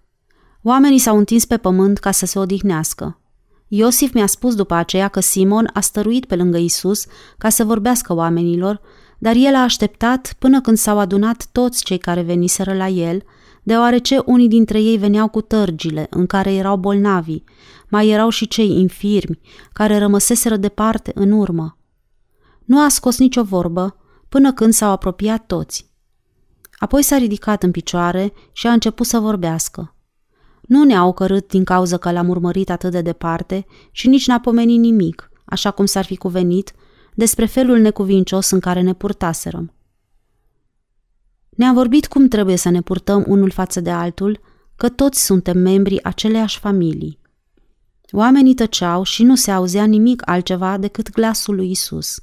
[0.62, 3.20] Oamenii s-au întins pe pământ ca să se odihnească.
[3.68, 7.06] Iosif mi-a spus după aceea că Simon a stăruit pe lângă Isus
[7.38, 8.80] ca să vorbească oamenilor
[9.22, 13.22] dar el a așteptat până când s-au adunat toți cei care veniseră la el,
[13.70, 17.42] deoarece unii dintre ei veneau cu tărgile în care erau bolnavi,
[17.88, 19.40] mai erau și cei infirmi,
[19.72, 21.78] care rămăseseră departe în urmă.
[22.64, 23.96] Nu a scos nicio vorbă
[24.28, 25.90] până când s-au apropiat toți.
[26.78, 29.94] Apoi s-a ridicat în picioare și a început să vorbească.
[30.60, 34.80] Nu ne-a ocărât din cauza că l-am urmărit atât de departe și nici n-a pomenit
[34.80, 36.72] nimic, așa cum s-ar fi cuvenit,
[37.14, 39.74] despre felul necuvincios în care ne purtaserăm.
[41.60, 44.40] Ne-a vorbit cum trebuie să ne purtăm unul față de altul,
[44.76, 47.18] că toți suntem membri aceleiași familii.
[48.10, 52.22] Oamenii tăceau și nu se auzea nimic altceva decât glasul lui Isus.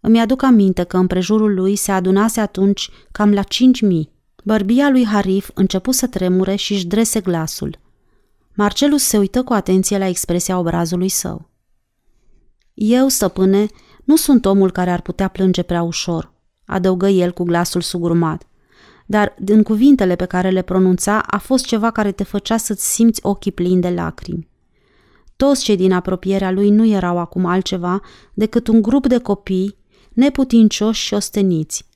[0.00, 4.12] Îmi aduc aminte că împrejurul lui se adunase atunci cam la cinci mii.
[4.44, 7.78] Bărbia lui Harif începu să tremure și își drese glasul.
[8.54, 11.50] Marcelus se uită cu atenție la expresia obrazului său.
[12.74, 13.66] Eu, stăpâne,
[14.04, 16.38] nu sunt omul care ar putea plânge prea ușor,
[16.70, 18.42] adăugă el cu glasul sugrumat.
[19.06, 23.20] Dar din cuvintele pe care le pronunța a fost ceva care te făcea să-ți simți
[23.22, 24.48] ochii plini de lacrimi.
[25.36, 28.00] Toți cei din apropierea lui nu erau acum altceva
[28.34, 29.76] decât un grup de copii
[30.12, 31.88] neputincioși și osteniți.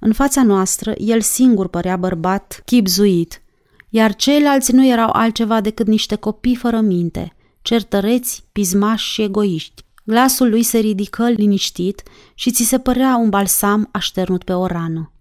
[0.00, 3.42] În fața noastră, el singur părea bărbat, chipzuit,
[3.88, 9.83] iar ceilalți nu erau altceva decât niște copii fără minte, certăreți, pismași și egoiști.
[10.06, 12.02] Glasul lui se ridică liniștit
[12.34, 15.12] și ți se părea un balsam așternut pe o rană.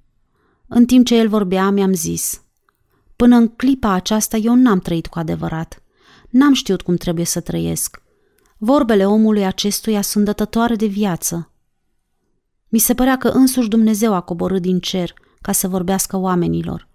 [0.67, 2.41] În timp ce el vorbea, mi-am zis,
[3.15, 5.83] până în clipa aceasta eu n-am trăit cu adevărat.
[6.29, 8.01] N-am știut cum trebuie să trăiesc.
[8.57, 11.51] Vorbele omului acestuia sunt dătătoare de viață.
[12.69, 16.87] Mi se părea că însuși Dumnezeu a coborât din cer ca să vorbească oamenilor.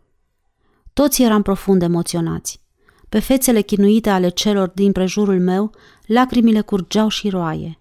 [0.92, 2.60] Toți eram profund emoționați.
[3.08, 5.70] Pe fețele chinuite ale celor din prejurul meu,
[6.06, 7.77] lacrimile curgeau și roaie.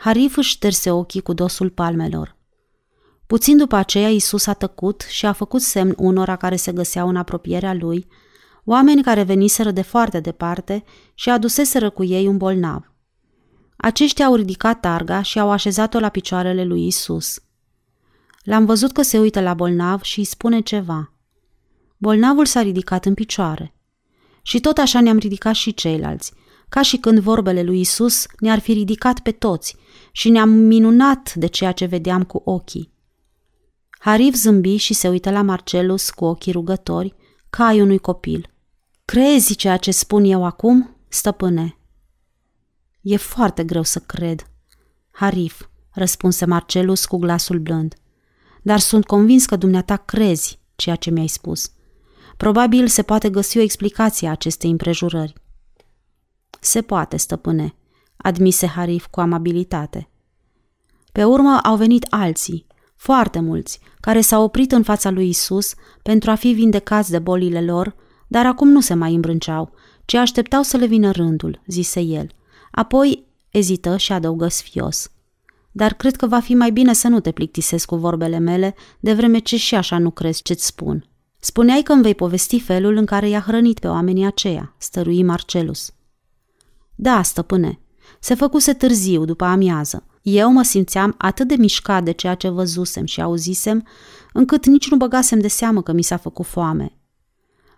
[0.00, 2.36] Harif își șterse ochii cu dosul palmelor.
[3.26, 7.16] Puțin după aceea, Isus a tăcut și a făcut semn unora care se găseau în
[7.16, 8.06] apropierea lui,
[8.64, 10.84] oameni care veniseră de foarte departe
[11.14, 12.92] și aduseseră cu ei un bolnav.
[13.76, 17.42] Aceștia au ridicat targa și au așezat-o la picioarele lui Isus.
[18.42, 21.12] L-am văzut că se uită la bolnav și îi spune ceva.
[21.96, 23.74] Bolnavul s-a ridicat în picioare.
[24.42, 26.32] Și tot așa ne-am ridicat și ceilalți,
[26.68, 29.76] ca și când vorbele lui Isus ne-ar fi ridicat pe toți
[30.12, 32.92] și ne-am minunat de ceea ce vedeam cu ochii.
[33.98, 37.14] Harif zâmbi și se uită la Marcelus cu ochii rugători,
[37.50, 38.50] ca ai unui copil.
[39.04, 41.78] Crezi ceea ce spun eu acum, stăpâne?
[43.00, 44.50] E foarte greu să cred.
[45.10, 47.94] Harif, răspunse Marcelus cu glasul blând.
[48.62, 51.70] Dar sunt convins că dumneata crezi ceea ce mi-ai spus.
[52.36, 55.34] Probabil se poate găsi o explicație a acestei împrejurări.
[56.60, 57.74] Se poate, stăpâne,
[58.16, 60.08] admise Harif cu amabilitate.
[61.12, 62.66] Pe urmă au venit alții,
[62.96, 67.62] foarte mulți, care s-au oprit în fața lui Isus pentru a fi vindecați de bolile
[67.62, 67.94] lor,
[68.26, 69.72] dar acum nu se mai îmbrânceau,
[70.04, 72.26] ci așteptau să le vină rândul, zise el.
[72.70, 75.10] Apoi ezită și adăugă sfios.
[75.72, 79.12] Dar cred că va fi mai bine să nu te plictisesc cu vorbele mele, de
[79.12, 81.08] vreme ce și așa nu crezi ce-ți spun.
[81.38, 85.92] Spuneai că îmi vei povesti felul în care i-a hrănit pe oamenii aceia, stărui Marcelus.
[87.00, 87.80] Da, stăpâne,
[88.20, 90.06] se făcuse târziu, după amiază.
[90.22, 93.86] Eu mă simțeam atât de mișcat de ceea ce văzusem și auzisem,
[94.32, 96.98] încât nici nu băgasem de seamă că mi s-a făcut foame.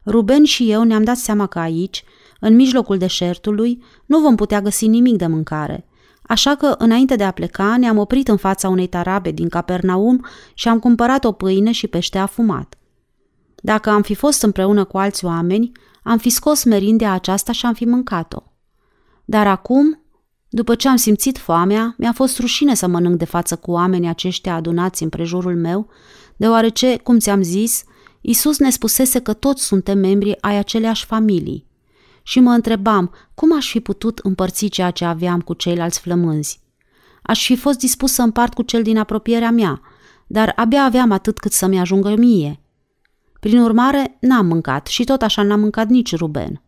[0.06, 2.04] Ruben și eu ne-am dat seama că aici,
[2.40, 5.86] în mijlocul deșertului, nu vom putea găsi nimic de mâncare,
[6.22, 10.68] așa că, înainte de a pleca, ne-am oprit în fața unei tarabe din Capernaum și
[10.68, 12.78] am cumpărat o pâine și pește afumat.
[13.56, 15.72] Dacă am fi fost împreună cu alți oameni,
[16.02, 18.49] am fi scos merindea aceasta și am fi mâncat-o.
[19.30, 20.02] Dar acum,
[20.48, 24.54] după ce am simțit foamea, mi-a fost rușine să mănânc de față cu oamenii aceștia
[24.54, 25.88] adunați în prejurul meu,
[26.36, 27.84] deoarece, cum ți-am zis,
[28.20, 31.66] Isus ne spusese că toți suntem membri ai aceleași familii.
[32.22, 36.60] Și mă întrebam cum aș fi putut împărți ceea ce aveam cu ceilalți flămânzi.
[37.22, 39.80] Aș fi fost dispus să împart cu cel din apropierea mea,
[40.26, 42.60] dar abia aveam atât cât să-mi ajungă mie.
[43.40, 46.62] Prin urmare, n-am mâncat și tot așa n-am mâncat nici Ruben.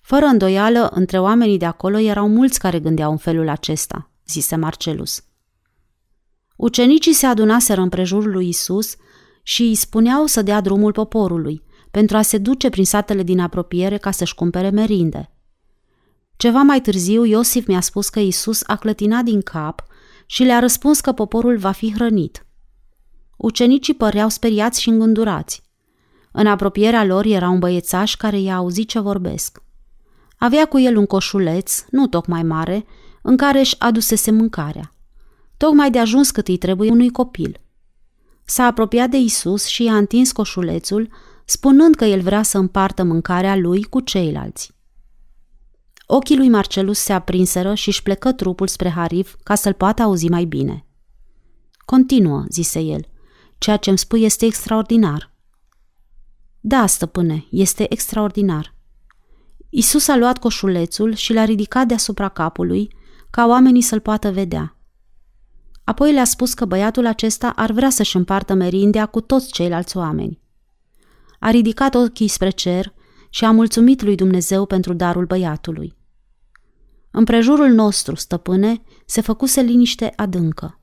[0.00, 5.24] Fără îndoială, între oamenii de acolo erau mulți care gândeau în felul acesta, zise Marcelus.
[6.56, 8.96] Ucenicii se adunaseră împrejurul lui Isus
[9.42, 13.96] și îi spuneau să dea drumul poporului, pentru a se duce prin satele din apropiere
[13.96, 15.30] ca să-și cumpere merinde.
[16.36, 19.84] Ceva mai târziu, Iosif mi-a spus că Isus a clătinat din cap
[20.26, 22.46] și le-a răspuns că poporul va fi hrănit.
[23.36, 25.62] Ucenicii păreau speriați și îngândurați.
[26.32, 29.62] În apropierea lor era un băiețaș care i-a auzit ce vorbesc.
[30.42, 32.84] Avea cu el un coșuleț, nu tocmai mare,
[33.22, 34.92] în care își adusese mâncarea.
[35.56, 37.60] Tocmai de ajuns cât îi trebuie unui copil.
[38.44, 41.08] S-a apropiat de Isus și i-a întins coșulețul,
[41.44, 44.72] spunând că el vrea să împartă mâncarea lui cu ceilalți.
[46.06, 50.28] Ochii lui Marcelus se aprinseră și își plecă trupul spre Harif ca să-l poată auzi
[50.28, 50.86] mai bine.
[51.78, 53.06] Continuă, zise el.
[53.58, 55.32] Ceea ce îmi spui este extraordinar.
[56.60, 58.78] Da, stăpâne, este extraordinar.
[59.70, 62.94] Isus a luat coșulețul și l-a ridicat deasupra capului,
[63.30, 64.76] ca oamenii să-l poată vedea.
[65.84, 70.40] Apoi le-a spus că băiatul acesta ar vrea să-și împartă merindea cu toți ceilalți oameni.
[71.38, 72.92] A ridicat ochii spre cer
[73.30, 75.96] și a mulțumit lui Dumnezeu pentru darul băiatului.
[77.10, 80.80] În prejurul nostru, stăpâne, se făcuse liniște adâncă.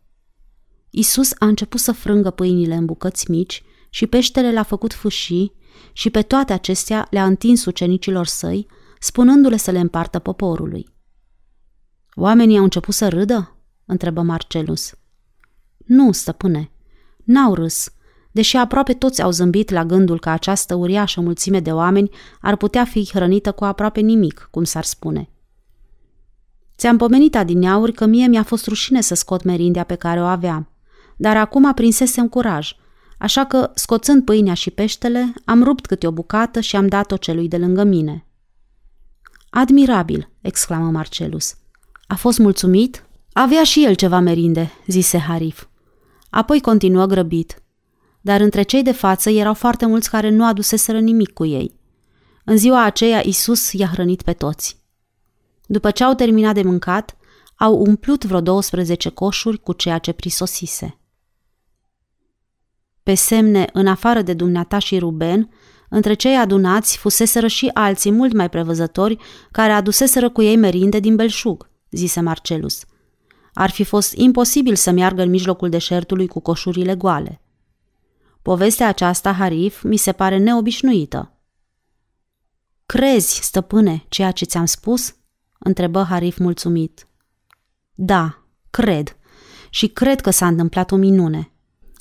[0.90, 5.54] Isus a început să frângă pâinile în bucăți mici și peștele l-a făcut fâșii
[5.94, 8.68] și pe toate acestea le-a întins ucenicilor săi,
[9.00, 10.88] spunându-le să le împartă poporului.
[12.16, 13.56] Oamenii au început să râdă?
[13.86, 14.94] întrebă Marcelus.
[15.78, 16.72] Nu, stăpâne,
[17.24, 17.92] n-au râs,
[18.32, 22.10] deși aproape toți au zâmbit la gândul că această uriașă mulțime de oameni
[22.42, 25.30] ar putea fi hrănită cu aproape nimic, cum s-ar spune.
[26.78, 30.70] Ți-am pomenit adineauri că mie mi-a fost rușine să scot merindea pe care o aveam,
[31.18, 32.76] dar acum prinsesem curaj,
[33.18, 37.48] așa că, scoțând pâinea și peștele, am rupt câte o bucată și am dat-o celui
[37.48, 38.27] de lângă mine.
[39.50, 41.56] Admirabil, exclamă Marcelus.
[42.08, 43.06] A fost mulțumit?
[43.34, 45.66] Avea și el ceva merinde, zise Harif.
[46.30, 47.62] Apoi continuă grăbit.
[48.22, 51.76] Dar între cei de față erau foarte mulți care nu aduseseră nimic cu ei.
[52.46, 54.80] În ziua aceea Isus i-a hrănit pe toți.
[55.66, 57.18] După ce au terminat de mâncat,
[57.56, 61.00] au umplut vreo 12 coșuri cu ceea ce prisosise.
[63.04, 65.50] Pe semne, în afară de dumneata și Ruben,
[65.90, 69.18] între cei adunați fuseseră și alții mult mai prevăzători
[69.52, 72.86] care aduseseră cu ei merinde din belșug, zise Marcelus.
[73.54, 77.42] Ar fi fost imposibil să meargă în mijlocul deșertului cu coșurile goale.
[78.42, 81.32] Povestea aceasta, Harif, mi se pare neobișnuită.
[82.86, 85.16] Crezi, stăpâne, ceea ce ți-am spus?
[85.60, 87.08] întrebă Harif mulțumit.
[87.94, 89.18] Da, cred.
[89.70, 91.52] Și cred că s-a întâmplat o minune.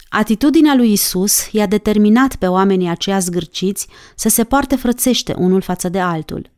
[0.08, 5.88] Atitudinea lui Isus i-a determinat pe oamenii aceia zgârciți să se poarte frățește unul față
[5.88, 6.50] de altul.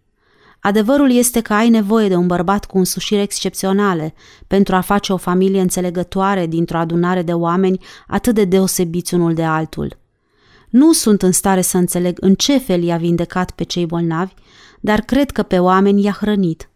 [0.60, 4.14] Adevărul este că ai nevoie de un bărbat cu însușiri excepționale
[4.46, 9.44] pentru a face o familie înțelegătoare dintr-o adunare de oameni atât de deosebiți unul de
[9.44, 9.98] altul.
[10.68, 14.32] Nu sunt în stare să înțeleg în ce fel i-a vindecat pe cei bolnavi,
[14.80, 16.70] dar cred că pe oameni i-a hrănit.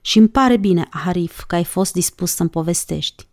[0.00, 3.26] Și îmi pare bine, Harif, că ai fost dispus să-mi povestești.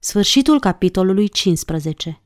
[0.00, 2.22] Sfârșitul capitolului 15